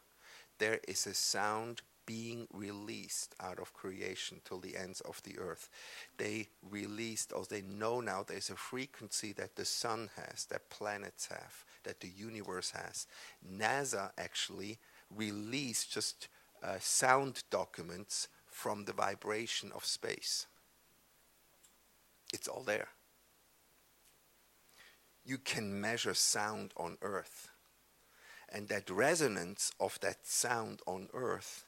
There 0.58 0.80
is 0.88 1.06
a 1.06 1.14
sound 1.14 1.82
being 2.06 2.46
released 2.52 3.34
out 3.40 3.58
of 3.58 3.74
creation 3.74 4.40
till 4.44 4.60
the 4.60 4.76
ends 4.76 5.00
of 5.02 5.22
the 5.24 5.38
earth. 5.38 5.68
They 6.16 6.48
released, 6.62 7.32
or 7.32 7.44
they 7.44 7.62
know 7.62 8.00
now 8.00 8.24
there's 8.26 8.50
a 8.50 8.56
frequency 8.56 9.32
that 9.32 9.56
the 9.56 9.64
sun 9.64 10.10
has, 10.16 10.46
that 10.46 10.70
planets 10.70 11.26
have, 11.26 11.64
that 11.84 12.00
the 12.00 12.08
universe 12.08 12.70
has. 12.70 13.06
NASA 13.46 14.10
actually 14.16 14.78
released 15.14 15.92
just 15.92 16.28
uh, 16.62 16.76
sound 16.80 17.42
documents 17.50 18.28
from 18.46 18.84
the 18.84 18.92
vibration 18.92 19.72
of 19.74 19.84
space. 19.84 20.46
It's 22.32 22.48
all 22.48 22.62
there 22.62 22.88
you 25.26 25.38
can 25.38 25.80
measure 25.80 26.14
sound 26.14 26.72
on 26.76 26.96
earth. 27.02 27.48
And 28.48 28.68
that 28.68 28.88
resonance 28.88 29.72
of 29.80 29.98
that 30.00 30.24
sound 30.24 30.80
on 30.86 31.08
earth 31.12 31.65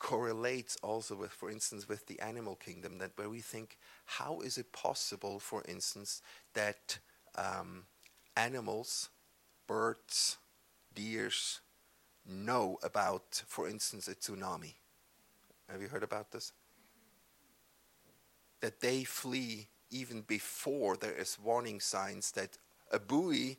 correlates 0.00 0.76
also 0.82 1.14
with, 1.14 1.30
for 1.30 1.50
instance, 1.50 1.88
with 1.88 2.06
the 2.06 2.18
animal 2.20 2.56
kingdom, 2.56 2.98
that 2.98 3.12
where 3.14 3.28
we 3.28 3.40
think, 3.40 3.78
how 4.06 4.40
is 4.40 4.58
it 4.58 4.72
possible, 4.72 5.38
for 5.38 5.62
instance, 5.68 6.22
that 6.54 6.98
um, 7.36 7.84
animals, 8.36 9.10
birds, 9.68 10.38
deers, 10.94 11.60
know 12.26 12.78
about, 12.82 13.44
for 13.46 13.68
instance, 13.68 14.08
a 14.08 14.14
tsunami? 14.14 14.74
Have 15.70 15.82
you 15.82 15.88
heard 15.88 16.02
about 16.02 16.32
this? 16.32 16.52
That 18.60 18.80
they 18.80 19.04
flee 19.04 19.68
even 19.90 20.22
before 20.22 20.96
there 20.96 21.12
is 21.12 21.38
warning 21.38 21.78
signs 21.78 22.32
that 22.32 22.56
a 22.90 22.98
buoy 22.98 23.58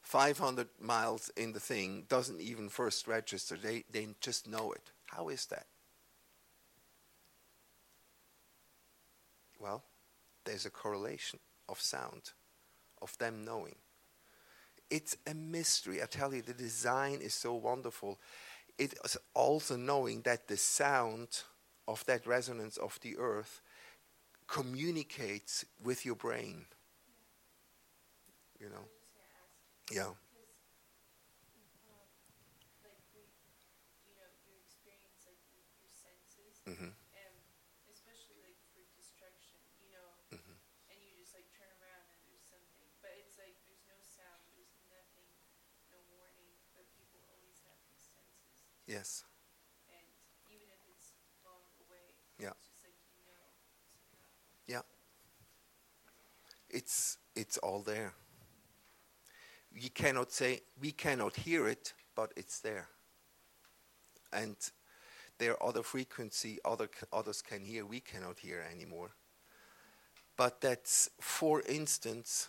500 0.00 0.68
miles 0.80 1.30
in 1.36 1.52
the 1.52 1.60
thing 1.60 2.04
doesn't 2.08 2.40
even 2.40 2.68
first 2.68 3.06
register. 3.06 3.56
They, 3.56 3.84
they 3.90 4.06
just 4.20 4.48
know 4.48 4.72
it. 4.72 4.92
How 5.16 5.28
is 5.30 5.46
that? 5.46 5.66
Well, 9.58 9.82
there's 10.44 10.66
a 10.66 10.70
correlation 10.70 11.38
of 11.68 11.80
sound, 11.80 12.32
of 13.00 13.16
them 13.18 13.44
knowing. 13.44 13.76
It's 14.90 15.16
a 15.26 15.34
mystery. 15.34 16.02
I 16.02 16.06
tell 16.06 16.34
you, 16.34 16.42
the 16.42 16.52
design 16.52 17.20
is 17.22 17.34
so 17.34 17.54
wonderful. 17.54 18.18
It's 18.78 19.16
also 19.34 19.76
knowing 19.76 20.20
that 20.22 20.48
the 20.48 20.56
sound 20.56 21.28
of 21.88 22.04
that 22.06 22.26
resonance 22.26 22.76
of 22.76 22.98
the 23.00 23.16
earth 23.16 23.62
communicates 24.46 25.64
with 25.82 26.04
your 26.04 26.14
brain 26.14 26.66
you 28.60 28.68
know. 28.68 28.84
Yeah. 29.90 30.10
Mm-hmm. 36.66 36.92
And 37.14 37.34
especially 37.90 38.38
like 38.42 38.58
for 38.74 38.82
destruction, 38.98 39.62
you 39.78 39.90
know, 39.94 40.08
Mhm. 40.34 40.58
and 40.90 40.96
you 41.02 41.14
just 41.14 41.34
like 41.34 41.46
turn 41.54 41.70
around 41.78 42.06
and 42.10 42.20
there's 42.26 42.42
something, 42.46 42.90
but 43.00 43.14
it's 43.22 43.38
like 43.38 43.54
there's 43.70 43.86
no 43.86 43.98
sound, 44.02 44.42
there's 44.58 44.74
nothing, 44.90 45.30
no 45.90 45.98
warning, 46.10 46.58
but 46.74 46.90
people 46.98 47.22
always 47.30 47.62
have 47.62 47.78
these 47.86 48.02
senses, 48.02 48.66
Yes. 48.86 49.22
and 49.88 50.06
even 50.50 50.68
if 50.70 50.82
it's 50.90 51.14
long 51.44 51.62
away, 51.86 52.14
Yeah. 52.38 52.50
it's 52.58 52.66
just 52.66 52.82
like 52.82 52.98
you 53.14 53.22
know 53.24 53.46
somehow. 54.66 54.82
It's 56.68 57.18
it's 57.34 57.58
all 57.58 57.82
there. 57.82 58.14
You 59.72 59.90
cannot 59.90 60.32
say 60.32 60.62
we 60.80 60.92
cannot 60.92 61.36
hear 61.36 61.68
it, 61.68 61.92
but 62.14 62.32
it's 62.36 62.60
there. 62.60 62.88
And 64.32 64.56
there 65.38 65.52
are 65.52 65.68
other 65.68 65.82
frequency 65.82 66.58
other 66.64 66.88
others 67.12 67.42
can 67.42 67.64
hear 67.64 67.84
we 67.84 68.00
cannot 68.00 68.38
hear 68.38 68.64
anymore. 68.70 69.10
But 70.36 70.60
that's 70.60 71.10
for 71.20 71.62
instance 71.62 72.48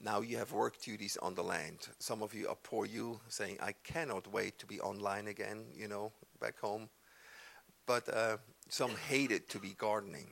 now 0.00 0.20
you 0.20 0.36
have 0.36 0.52
work 0.52 0.80
duties 0.80 1.16
on 1.20 1.34
the 1.34 1.42
land. 1.42 1.88
Some 1.98 2.22
of 2.22 2.32
you 2.32 2.48
are 2.48 2.56
poor 2.56 2.86
you 2.86 3.20
saying 3.28 3.58
I 3.60 3.72
cannot 3.84 4.32
wait 4.32 4.58
to 4.58 4.66
be 4.66 4.80
online 4.80 5.26
again, 5.26 5.66
you 5.74 5.88
know, 5.88 6.12
back 6.40 6.58
home. 6.60 6.88
But 7.86 8.08
uh, 8.14 8.36
some 8.68 8.92
hate 9.08 9.32
it 9.32 9.48
to 9.50 9.58
be 9.58 9.74
gardening 9.76 10.28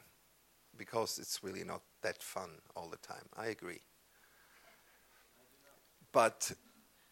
because 0.76 1.18
it's 1.18 1.42
really 1.42 1.64
not 1.64 1.82
that 2.02 2.22
fun 2.22 2.50
all 2.76 2.88
the 2.88 2.98
time. 2.98 3.28
I 3.37 3.46
agree. 3.46 3.80
But 6.12 6.52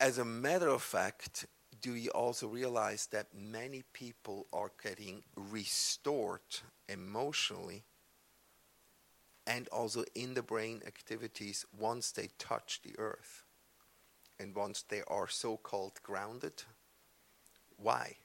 as 0.01 0.18
a 0.18 0.25
matter 0.25 0.68
of 0.68 0.83
fact, 0.83 1.47
do 1.85 1.97
you 1.97 2.09
also 2.12 2.47
realize 2.49 3.09
that 3.09 3.26
many 3.39 3.85
people 3.93 4.47
are 4.55 4.70
getting 4.82 5.22
restored 5.37 6.41
emotionally 6.89 7.85
and 9.47 9.68
also 9.68 10.03
in 10.14 10.32
the 10.32 10.43
brain 10.43 10.80
activities 10.87 11.66
once 11.78 12.11
they 12.11 12.30
touch 12.39 12.80
the 12.82 12.99
earth 12.99 13.45
and 14.41 14.57
once 14.57 14.80
they 14.89 15.03
are 15.09 15.28
so 15.28 15.59
called 15.59 16.01
grounded? 16.03 16.62
Why? 17.76 18.16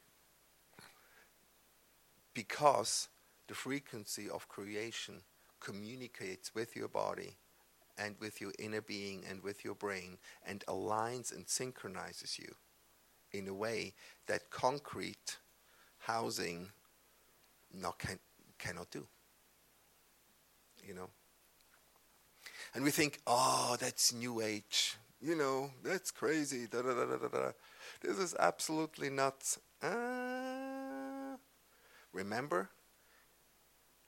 Because 2.33 3.09
the 3.49 3.55
frequency 3.55 4.29
of 4.29 4.47
creation 4.47 5.15
communicates 5.59 6.55
with 6.55 6.77
your 6.77 6.87
body 6.87 7.35
and 7.97 8.15
with 8.21 8.39
your 8.39 8.53
inner 8.57 8.79
being 8.79 9.25
and 9.29 9.43
with 9.43 9.65
your 9.65 9.75
brain 9.75 10.17
and 10.47 10.63
aligns 10.65 11.35
and 11.35 11.49
synchronizes 11.49 12.39
you 12.39 12.55
in 13.31 13.47
a 13.47 13.53
way 13.53 13.93
that 14.27 14.49
concrete 14.49 15.37
housing 15.99 16.67
not 17.73 17.99
can, 17.99 18.19
cannot 18.57 18.89
do. 18.91 19.05
You 20.87 20.93
know? 20.95 21.09
And 22.73 22.83
we 22.83 22.91
think, 22.91 23.19
oh, 23.27 23.77
that's 23.79 24.13
new 24.13 24.41
age. 24.41 24.95
You 25.21 25.35
know, 25.35 25.71
that's 25.83 26.11
crazy. 26.11 26.67
Da, 26.67 26.81
da, 26.81 26.93
da, 26.93 27.05
da, 27.05 27.27
da. 27.27 27.51
This 28.01 28.17
is 28.17 28.35
absolutely 28.39 29.09
nuts. 29.09 29.59
Ah. 29.81 31.37
remember, 32.11 32.69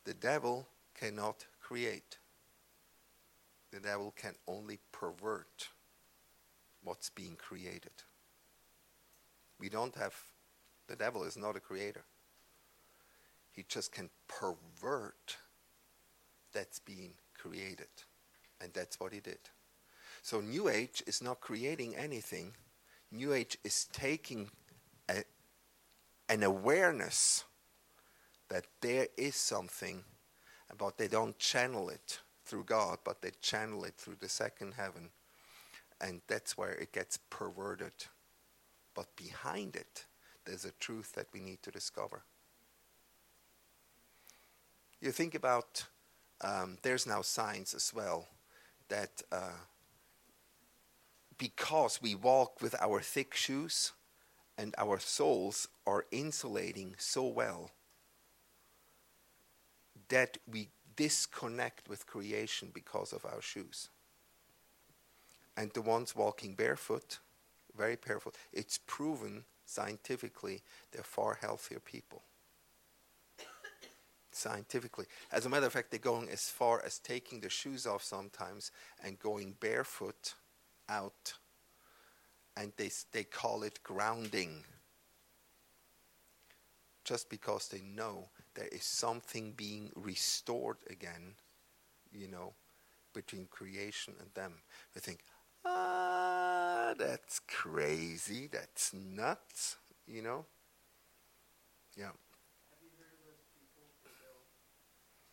the 0.03 0.13
devil 0.13 0.67
cannot 0.99 1.45
create. 1.61 2.17
The 3.71 3.79
devil 3.79 4.13
can 4.15 4.35
only 4.47 4.79
pervert 4.91 5.69
what's 6.83 7.09
being 7.09 7.35
created. 7.35 8.03
We 9.61 9.69
don't 9.69 9.95
have, 9.95 10.15
the 10.87 10.95
devil 10.95 11.23
is 11.23 11.37
not 11.37 11.55
a 11.55 11.59
creator. 11.59 12.03
He 13.51 13.63
just 13.67 13.91
can 13.91 14.09
pervert 14.27 15.37
that's 16.51 16.79
being 16.79 17.13
created. 17.37 17.87
And 18.59 18.73
that's 18.73 18.99
what 18.99 19.13
he 19.13 19.19
did. 19.19 19.39
So 20.23 20.41
New 20.41 20.67
Age 20.67 21.03
is 21.05 21.21
not 21.21 21.41
creating 21.41 21.95
anything. 21.95 22.53
New 23.11 23.33
Age 23.33 23.57
is 23.63 23.85
taking 23.93 24.49
a, 25.09 25.23
an 26.27 26.43
awareness 26.43 27.43
that 28.49 28.65
there 28.81 29.07
is 29.17 29.35
something, 29.35 30.03
but 30.77 30.97
they 30.97 31.07
don't 31.07 31.37
channel 31.37 31.89
it 31.89 32.19
through 32.45 32.63
God, 32.65 32.99
but 33.03 33.21
they 33.21 33.31
channel 33.41 33.83
it 33.83 33.93
through 33.95 34.17
the 34.19 34.29
second 34.29 34.73
heaven. 34.75 35.09
And 35.99 36.21
that's 36.27 36.57
where 36.57 36.73
it 36.73 36.91
gets 36.91 37.17
perverted. 37.29 37.93
But 38.93 39.15
behind 39.15 39.75
it, 39.75 40.05
there's 40.45 40.65
a 40.65 40.71
truth 40.79 41.13
that 41.13 41.27
we 41.33 41.39
need 41.39 41.61
to 41.63 41.71
discover. 41.71 42.23
You 44.99 45.11
think 45.11 45.33
about, 45.33 45.85
um, 46.41 46.77
there's 46.81 47.07
now 47.07 47.21
science 47.21 47.73
as 47.73 47.91
well 47.93 48.27
that 48.89 49.21
uh, 49.31 49.57
because 51.37 51.99
we 52.01 52.13
walk 52.13 52.61
with 52.61 52.75
our 52.79 53.01
thick 53.01 53.33
shoes 53.33 53.93
and 54.57 54.75
our 54.77 54.99
soles 54.99 55.67
are 55.87 56.05
insulating 56.11 56.93
so 56.99 57.25
well 57.25 57.71
that 60.09 60.37
we 60.45 60.69
disconnect 60.95 61.89
with 61.89 62.05
creation 62.05 62.69
because 62.73 63.13
of 63.13 63.25
our 63.25 63.41
shoes. 63.41 63.89
And 65.57 65.71
the 65.73 65.81
ones 65.81 66.15
walking 66.15 66.53
barefoot, 66.53 67.19
very 67.77 67.95
barefoot, 67.95 68.35
it's 68.53 68.79
proven 68.85 69.45
scientifically 69.65 70.61
they're 70.91 71.03
far 71.03 71.37
healthier 71.39 71.79
people. 71.79 72.23
Scientifically. 74.33 75.05
As 75.31 75.45
a 75.45 75.49
matter 75.49 75.65
of 75.65 75.73
fact, 75.73 75.91
they're 75.91 75.99
going 75.99 76.29
as 76.29 76.49
far 76.49 76.81
as 76.85 76.99
taking 76.99 77.41
their 77.41 77.49
shoes 77.49 77.85
off 77.85 78.03
sometimes 78.03 78.71
and 79.03 79.19
going 79.19 79.55
barefoot 79.59 80.35
out. 80.87 81.33
And 82.55 82.71
they, 82.77 82.89
they 83.11 83.23
call 83.23 83.63
it 83.63 83.81
grounding. 83.83 84.63
Just 87.03 87.29
because 87.29 87.67
they 87.67 87.81
know 87.81 88.29
there 88.55 88.69
is 88.71 88.83
something 88.83 89.51
being 89.51 89.91
restored 89.95 90.77
again, 90.89 91.33
you 92.13 92.27
know, 92.27 92.53
between 93.13 93.47
creation 93.47 94.13
and 94.19 94.29
them. 94.33 94.53
They 94.93 95.01
think, 95.01 95.19
ah, 95.65 96.93
that's 96.97 97.39
crazy, 97.47 98.47
that's 98.51 98.93
nuts, 98.93 99.77
you 100.07 100.21
know? 100.21 100.45
Yeah. 101.97 102.11
Have 102.71 102.81
you 102.81 102.91
heard 102.97 103.13
of 103.15 103.21
those 103.23 103.43
people 103.55 103.85
that 104.03 104.15
they'll 104.19 104.47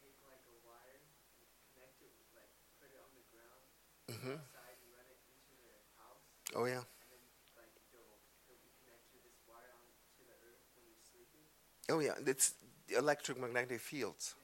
take 0.00 0.18
like 0.24 0.42
a 0.48 0.56
wire 0.66 0.98
and 1.00 1.48
connect 1.74 1.98
it 2.04 2.12
with 2.18 2.30
like 2.34 2.50
put 2.78 2.90
it 2.90 3.00
on 3.00 3.10
the 3.16 3.24
ground 3.30 3.64
hmm 4.08 4.38
outside 4.38 4.76
and 4.82 4.90
run 4.94 5.06
it 5.08 5.20
into 5.28 5.52
their 5.60 5.82
house 5.98 6.24
Oh, 6.56 6.64
yeah. 6.66 6.82
then 7.08 7.22
like 7.56 7.72
they'll 7.92 8.18
they'll 8.46 8.60
be 8.64 8.72
connected 8.82 9.20
this 9.24 9.40
wire 9.46 9.72
onto 9.76 10.22
the 10.26 10.36
earth 10.44 10.64
when 10.76 10.84
you're 10.88 11.04
sleeping. 11.04 11.44
Oh, 11.90 12.00
yeah. 12.00 12.16
It's 12.26 12.54
electromagnetic 12.88 13.80
fields, 13.80 14.34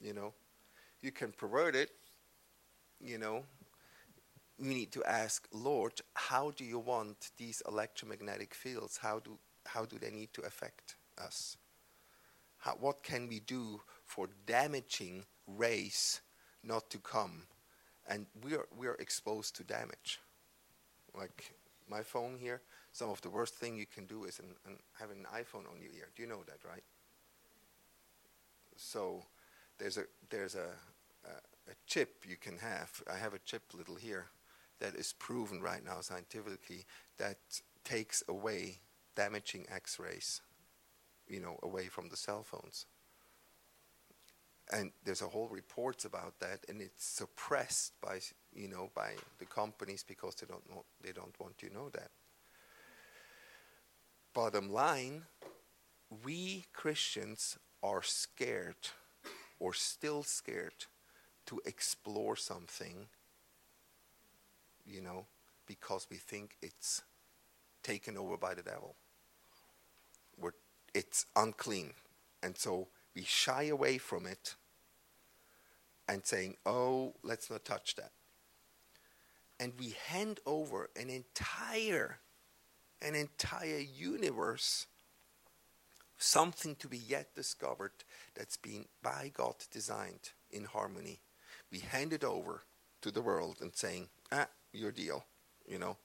you 0.00 0.14
know? 0.14 0.34
You 1.02 1.12
can 1.12 1.32
pervert 1.32 1.76
it, 1.76 1.90
you 3.00 3.18
know? 3.18 3.44
We 4.58 4.68
need 4.68 4.92
to 4.92 5.04
ask, 5.04 5.46
Lord, 5.52 6.00
how 6.14 6.50
do 6.50 6.64
you 6.64 6.78
want 6.78 7.30
these 7.36 7.62
electromagnetic 7.68 8.54
fields? 8.54 8.96
How 8.96 9.18
do, 9.18 9.38
how 9.66 9.84
do 9.84 9.98
they 9.98 10.10
need 10.10 10.32
to 10.32 10.42
affect 10.42 10.96
us? 11.18 11.58
How, 12.58 12.72
what 12.72 13.02
can 13.02 13.28
we 13.28 13.40
do 13.40 13.82
for 14.04 14.28
damaging 14.46 15.24
rays 15.46 16.22
not 16.64 16.88
to 16.90 16.98
come? 16.98 17.42
And 18.08 18.26
we 18.42 18.54
are, 18.54 18.66
we 18.76 18.86
are 18.86 18.94
exposed 18.94 19.56
to 19.56 19.64
damage. 19.64 20.20
Like 21.14 21.52
my 21.88 22.02
phone 22.02 22.38
here, 22.38 22.62
some 22.92 23.10
of 23.10 23.20
the 23.20 23.30
worst 23.30 23.54
thing 23.54 23.76
you 23.76 23.86
can 23.86 24.06
do 24.06 24.24
is 24.24 24.38
an, 24.38 24.54
an, 24.64 24.78
have 24.98 25.10
an 25.10 25.26
iPhone 25.34 25.70
on 25.70 25.82
your 25.82 25.92
ear. 25.92 26.08
Do 26.14 26.22
you 26.22 26.28
know 26.28 26.44
that, 26.46 26.66
right? 26.66 26.82
So 28.76 29.22
there's 29.78 29.98
a 29.98 30.04
there's 30.30 30.54
a, 30.54 30.68
a, 31.24 31.70
a 31.70 31.74
chip 31.86 32.24
you 32.28 32.36
can 32.36 32.58
have. 32.58 33.02
I 33.12 33.16
have 33.16 33.34
a 33.34 33.38
chip 33.38 33.62
little 33.74 33.96
here 33.96 34.26
that 34.80 34.94
is 34.94 35.14
proven 35.18 35.60
right 35.60 35.84
now 35.84 36.00
scientifically 36.00 36.84
that 37.18 37.38
takes 37.84 38.22
away 38.28 38.80
damaging 39.14 39.66
X-rays, 39.72 40.42
you 41.28 41.40
know, 41.40 41.58
away 41.62 41.86
from 41.86 42.08
the 42.08 42.16
cell 42.16 42.42
phones. 42.42 42.86
And 44.72 44.90
there's 45.04 45.22
a 45.22 45.28
whole 45.28 45.48
reports 45.48 46.04
about 46.04 46.40
that, 46.40 46.60
and 46.68 46.80
it's 46.82 47.04
suppressed 47.04 47.92
by 48.00 48.18
you 48.52 48.68
know 48.68 48.90
by 48.96 49.12
the 49.38 49.44
companies 49.46 50.02
because 50.02 50.34
they 50.34 50.46
don't 50.46 50.68
know 50.68 50.84
they 51.02 51.12
don't 51.12 51.38
want 51.38 51.62
you 51.62 51.68
to 51.68 51.74
know 51.74 51.88
that. 51.90 52.10
Bottom 54.34 54.72
line, 54.72 55.22
we 56.24 56.66
Christians 56.72 57.58
are 57.82 58.02
scared 58.02 58.88
or 59.60 59.72
still 59.72 60.22
scared 60.22 60.86
to 61.46 61.60
explore 61.64 62.36
something, 62.36 63.06
you 64.86 65.00
know, 65.00 65.26
because 65.66 66.06
we 66.10 66.16
think 66.16 66.56
it's 66.62 67.02
taken 67.82 68.16
over 68.16 68.36
by 68.36 68.54
the 68.54 68.62
devil. 68.62 68.94
We're, 70.38 70.52
it's 70.94 71.26
unclean. 71.34 71.92
And 72.42 72.56
so 72.56 72.88
we 73.14 73.22
shy 73.22 73.64
away 73.64 73.98
from 73.98 74.26
it 74.26 74.54
and 76.08 76.24
saying, 76.24 76.56
oh, 76.64 77.14
let's 77.22 77.50
not 77.50 77.64
touch 77.64 77.96
that. 77.96 78.12
And 79.58 79.72
we 79.78 79.94
hand 80.08 80.40
over 80.46 80.90
an 81.00 81.08
entire, 81.08 82.18
an 83.00 83.14
entire 83.14 83.78
universe 83.78 84.86
something 86.18 86.74
to 86.76 86.88
be 86.88 86.98
yet 86.98 87.34
discovered 87.34 87.92
that's 88.34 88.56
been 88.56 88.86
by 89.02 89.30
God 89.34 89.56
designed 89.72 90.30
in 90.50 90.64
harmony. 90.64 91.20
We 91.70 91.80
hand 91.80 92.12
it 92.12 92.24
over 92.24 92.62
to 93.02 93.10
the 93.10 93.22
world 93.22 93.58
and 93.60 93.74
saying, 93.74 94.08
ah, 94.32 94.48
your 94.76 94.92
deal, 94.92 95.24
you 95.66 95.78
know, 95.78 95.96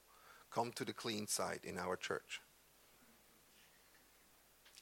come 0.50 0.72
to 0.74 0.86
the 0.86 0.94
clean 0.94 1.28
side 1.28 1.62
in 1.64 1.78
our 1.78 1.96
church. 1.96 2.42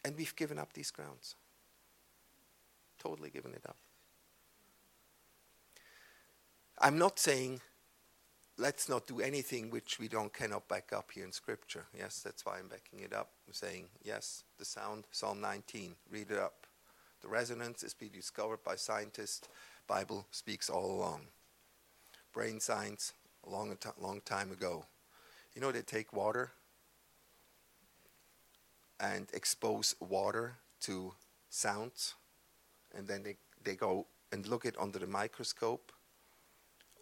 And 0.03 0.15
we've 0.17 0.35
given 0.35 0.57
up 0.57 0.73
these 0.73 0.91
grounds. 0.91 1.35
Totally 2.97 3.29
given 3.29 3.53
it 3.53 3.63
up. 3.67 3.77
I'm 6.79 6.97
not 6.97 7.19
saying 7.19 7.59
let's 8.59 8.89
not 8.89 9.07
do 9.07 9.21
anything 9.21 9.69
which 9.69 9.99
we 9.99 10.09
don't 10.09 10.33
cannot 10.33 10.67
back 10.67 10.91
up 10.91 11.11
here 11.13 11.23
in 11.23 11.31
scripture 11.31 11.85
yes 11.97 12.21
that's 12.21 12.45
why 12.45 12.57
i'm 12.59 12.67
backing 12.67 12.99
it 12.99 13.13
up 13.13 13.31
i'm 13.47 13.53
saying 13.53 13.85
yes 14.03 14.43
the 14.57 14.65
sound 14.65 15.05
psalm 15.11 15.39
19 15.39 15.95
read 16.11 16.29
it 16.29 16.37
up 16.37 16.67
the 17.21 17.27
resonance 17.27 17.83
is 17.83 17.93
being 17.93 18.11
discovered 18.11 18.61
by 18.65 18.75
scientists 18.75 19.47
bible 19.87 20.27
speaks 20.31 20.69
all 20.69 20.91
along 20.91 21.21
brain 22.33 22.59
science 22.59 23.13
a 23.49 23.51
long, 23.51 23.75
long 23.99 24.21
time 24.25 24.51
ago. 24.51 24.85
You 25.53 25.61
know 25.61 25.71
they 25.71 25.81
take 25.81 26.13
water 26.13 26.51
and 28.99 29.27
expose 29.33 29.95
water 29.99 30.57
to 30.81 31.13
sounds 31.49 32.15
and 32.95 33.07
then 33.07 33.23
they, 33.23 33.37
they 33.63 33.75
go 33.75 34.07
and 34.31 34.45
look 34.47 34.65
it 34.65 34.75
under 34.79 34.99
the 34.99 35.07
microscope 35.07 35.91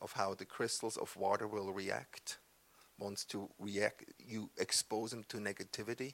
of 0.02 0.14
how 0.14 0.34
the 0.34 0.46
crystals 0.46 0.98
of 0.98 1.16
water 1.18 1.48
will 1.48 1.72
react 1.72 2.38
once 3.00 3.26
to 3.26 3.50
react 3.60 4.06
you 4.20 4.50
expose 4.58 5.12
them 5.12 5.24
to 5.28 5.38
negativity. 5.38 6.14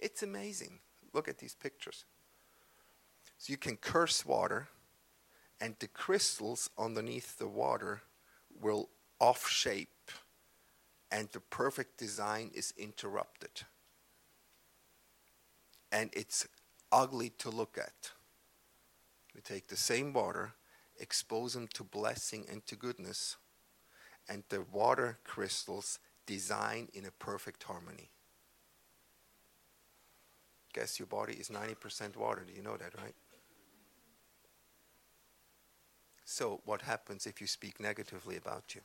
It's 0.00 0.22
amazing. 0.22 0.80
Look 1.12 1.28
at 1.28 1.38
these 1.38 1.54
pictures. 1.54 2.04
So 3.38 3.52
you 3.52 3.56
can 3.56 3.76
curse 3.76 4.26
water 4.26 4.68
and 5.60 5.76
the 5.78 5.88
crystals 5.88 6.68
underneath 6.76 7.38
the 7.38 7.48
water 7.48 8.02
will 8.60 8.88
off 9.20 9.48
shape 9.48 9.88
and 11.10 11.28
the 11.32 11.40
perfect 11.40 11.96
design 11.98 12.50
is 12.54 12.72
interrupted 12.76 13.62
and 15.92 16.10
it's 16.12 16.46
ugly 16.90 17.30
to 17.30 17.50
look 17.50 17.78
at 17.78 18.12
we 19.34 19.40
take 19.40 19.68
the 19.68 19.76
same 19.76 20.12
water 20.12 20.54
expose 20.98 21.54
them 21.54 21.68
to 21.74 21.84
blessing 21.84 22.46
and 22.50 22.64
to 22.66 22.76
goodness, 22.76 23.36
and 24.28 24.44
the 24.48 24.64
water 24.72 25.18
crystals 25.24 25.98
design 26.26 26.88
in 26.94 27.04
a 27.04 27.10
perfect 27.10 27.62
harmony. 27.64 28.10
Guess 30.72 30.98
your 30.98 31.06
body 31.06 31.34
is 31.34 31.50
90% 31.50 32.16
water. 32.16 32.44
Do 32.46 32.52
you 32.52 32.62
know 32.62 32.76
that, 32.76 32.94
right? 33.00 33.14
So, 36.24 36.62
what 36.64 36.82
happens 36.82 37.26
if 37.26 37.40
you 37.40 37.46
speak 37.46 37.78
negatively 37.78 38.36
about 38.36 38.74
you? 38.74 38.80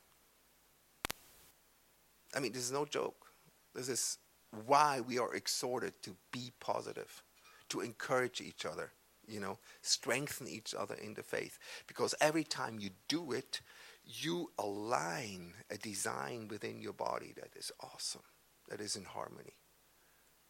I 2.36 2.40
mean, 2.40 2.52
this 2.52 2.64
is 2.64 2.72
no 2.72 2.86
joke. 2.86 3.28
This 3.74 3.90
is 3.90 4.18
why 4.66 5.02
we 5.02 5.20
are 5.20 5.34
exhorted 5.34 5.94
to 6.04 6.16
be 6.32 6.52
positive, 6.60 7.24
to 7.70 7.82
encourage 7.82 8.42
each 8.42 8.66
other, 8.66 8.92
you 9.28 9.40
know, 9.40 9.58
strengthen 9.82 10.48
each 10.48 10.74
other 10.74 10.96
in 10.96 11.14
the 11.14 11.24
faith. 11.24 11.60
Because 11.88 12.16
every 12.20 12.44
time 12.44 12.80
you 12.80 12.90
do 13.08 13.32
it, 13.32 13.62
you 14.06 14.52
align 14.58 15.54
a 15.70 15.78
design 15.78 16.48
within 16.50 16.82
your 16.82 16.94
body 16.94 17.34
that 17.36 17.52
is 17.56 17.72
awesome, 17.80 18.24
that 18.70 18.82
is 18.82 18.96
in 18.96 19.06
harmony. 19.06 19.54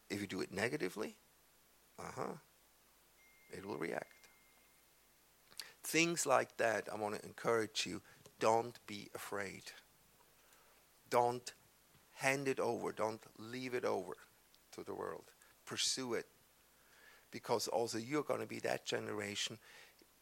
If 0.09 0.21
you 0.21 0.27
do 0.27 0.41
it 0.41 0.51
negatively, 0.51 1.15
uh 1.99 2.11
huh, 2.15 2.37
it 3.51 3.65
will 3.65 3.77
react. 3.77 4.05
Things 5.83 6.25
like 6.25 6.55
that, 6.57 6.87
I 6.91 6.95
want 6.97 7.15
to 7.15 7.25
encourage 7.25 7.85
you 7.85 8.01
don't 8.39 8.77
be 8.87 9.09
afraid. 9.13 9.63
Don't 11.09 11.53
hand 12.19 12.49
it 12.49 12.59
over, 12.59 12.91
don't 12.91 13.23
leave 13.37 13.73
it 13.73 13.85
over 13.85 14.17
to 14.73 14.83
the 14.83 14.93
world. 14.93 15.23
Pursue 15.65 16.15
it. 16.15 16.25
Because 17.31 17.67
also 17.69 17.97
you're 17.97 18.23
going 18.23 18.41
to 18.41 18.45
be 18.45 18.59
that 18.59 18.85
generation. 18.85 19.57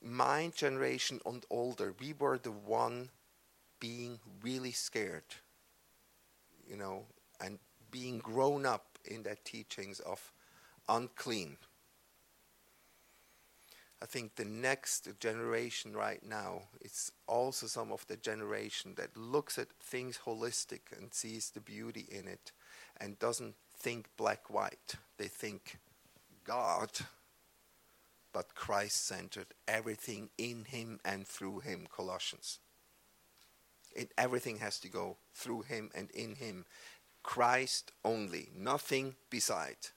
My 0.03 0.51
generation 0.55 1.19
and 1.25 1.43
older, 1.49 1.95
we 1.99 2.13
were 2.13 2.37
the 2.37 2.51
one 2.51 3.09
being 3.79 4.19
really 4.43 4.71
scared, 4.71 5.23
you 6.69 6.77
know, 6.77 7.05
and 7.43 7.57
being 7.89 8.19
grown 8.19 8.65
up 8.65 8.99
in 9.05 9.23
that 9.23 9.43
teachings 9.43 9.99
of 10.01 10.31
unclean. 10.87 11.57
I 14.01 14.05
think 14.05 14.35
the 14.35 14.45
next 14.45 15.07
generation 15.19 15.93
right 15.93 16.23
now 16.23 16.63
is 16.81 17.11
also 17.27 17.65
some 17.65 17.91
of 17.91 18.05
the 18.07 18.15
generation 18.17 18.93
that 18.95 19.17
looks 19.17 19.57
at 19.57 19.69
things 19.81 20.19
holistic 20.25 20.95
and 20.95 21.13
sees 21.13 21.49
the 21.49 21.59
beauty 21.59 22.05
in 22.09 22.27
it 22.27 22.51
and 23.01 23.17
doesn't 23.17 23.55
think 23.75 24.07
black 24.15 24.51
white. 24.51 24.95
They 25.17 25.27
think 25.27 25.79
God, 26.43 26.91
but 28.31 28.53
Christ 28.53 29.05
centered, 29.05 29.47
everything 29.67 30.29
in 30.37 30.65
Him 30.65 30.99
and 31.03 31.27
through 31.27 31.59
Him, 31.59 31.87
Colossians. 31.91 32.59
It, 33.95 34.13
everything 34.15 34.59
has 34.59 34.79
to 34.81 34.89
go 34.89 35.17
through 35.33 35.63
Him 35.63 35.89
and 35.95 36.11
in 36.11 36.35
Him. 36.35 36.65
Christ 37.23 37.91
only, 38.05 38.49
nothing 38.55 39.15
beside. 39.31 39.89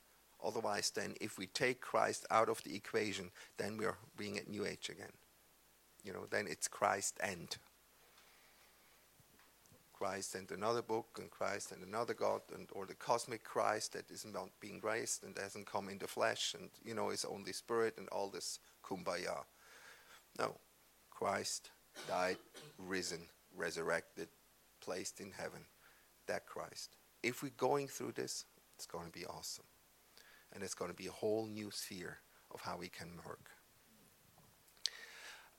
Otherwise, 0.45 0.91
then, 0.91 1.14
if 1.20 1.38
we 1.38 1.47
take 1.47 1.80
Christ 1.80 2.26
out 2.30 2.49
of 2.49 2.62
the 2.64 2.74
equation, 2.74 3.30
then 3.59 3.76
we 3.76 3.84
are 3.84 3.99
being 4.16 4.38
at 4.38 4.49
New 4.49 4.66
Age 4.66 4.88
again. 4.88 5.12
You 6.05 6.12
know, 6.12 6.26
then 6.30 6.47
it's 6.49 6.68
Christ 6.68 7.18
and. 7.22 7.57
Christ 9.93 10.34
and 10.34 10.51
another 10.51 10.80
book, 10.80 11.18
and 11.20 11.30
Christ 11.30 11.72
and 11.72 11.84
another 11.84 12.14
God, 12.14 12.41
and 12.55 12.66
or 12.72 12.86
the 12.86 12.95
cosmic 12.95 13.45
Christ 13.45 13.93
that 13.93 14.11
is 14.11 14.24
not 14.24 14.49
being 14.59 14.80
raised 14.82 15.24
and 15.24 15.36
hasn't 15.36 15.66
come 15.66 15.91
in 15.91 15.99
the 15.99 16.09
flesh, 16.09 16.55
and 16.59 16.70
you 16.82 16.95
know 16.95 17.11
is 17.11 17.26
only 17.26 17.53
spirit 17.53 17.99
and 17.99 18.09
all 18.09 18.30
this 18.30 18.61
kumbaya. 18.82 19.45
No, 20.38 20.57
Christ 21.11 21.70
died, 22.09 22.38
risen, 22.78 23.26
resurrected, 23.55 24.28
placed 24.80 25.20
in 25.20 25.32
heaven. 25.32 25.66
That 26.26 26.47
Christ. 26.47 26.97
If 27.22 27.43
we're 27.43 27.51
going 27.59 27.86
through 27.86 28.12
this, 28.12 28.47
it's 28.76 28.86
going 28.86 29.05
to 29.05 29.12
be 29.12 29.26
awesome 29.26 29.66
and 30.53 30.62
it's 30.62 30.74
going 30.74 30.90
to 30.90 30.96
be 30.96 31.07
a 31.07 31.12
whole 31.12 31.46
new 31.46 31.70
sphere 31.70 32.18
of 32.53 32.61
how 32.61 32.76
we 32.78 32.88
can 32.88 33.09
work. 33.26 33.51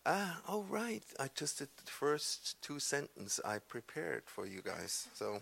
Ah, 0.05 0.41
all 0.47 0.63
right. 0.63 1.03
I 1.19 1.29
just 1.35 1.59
did 1.59 1.69
the 1.77 1.91
first 1.91 2.61
two 2.61 2.79
sentences 2.79 3.39
I 3.45 3.59
prepared 3.59 4.23
for 4.25 4.47
you 4.47 4.61
guys. 4.61 5.07
So 5.13 5.41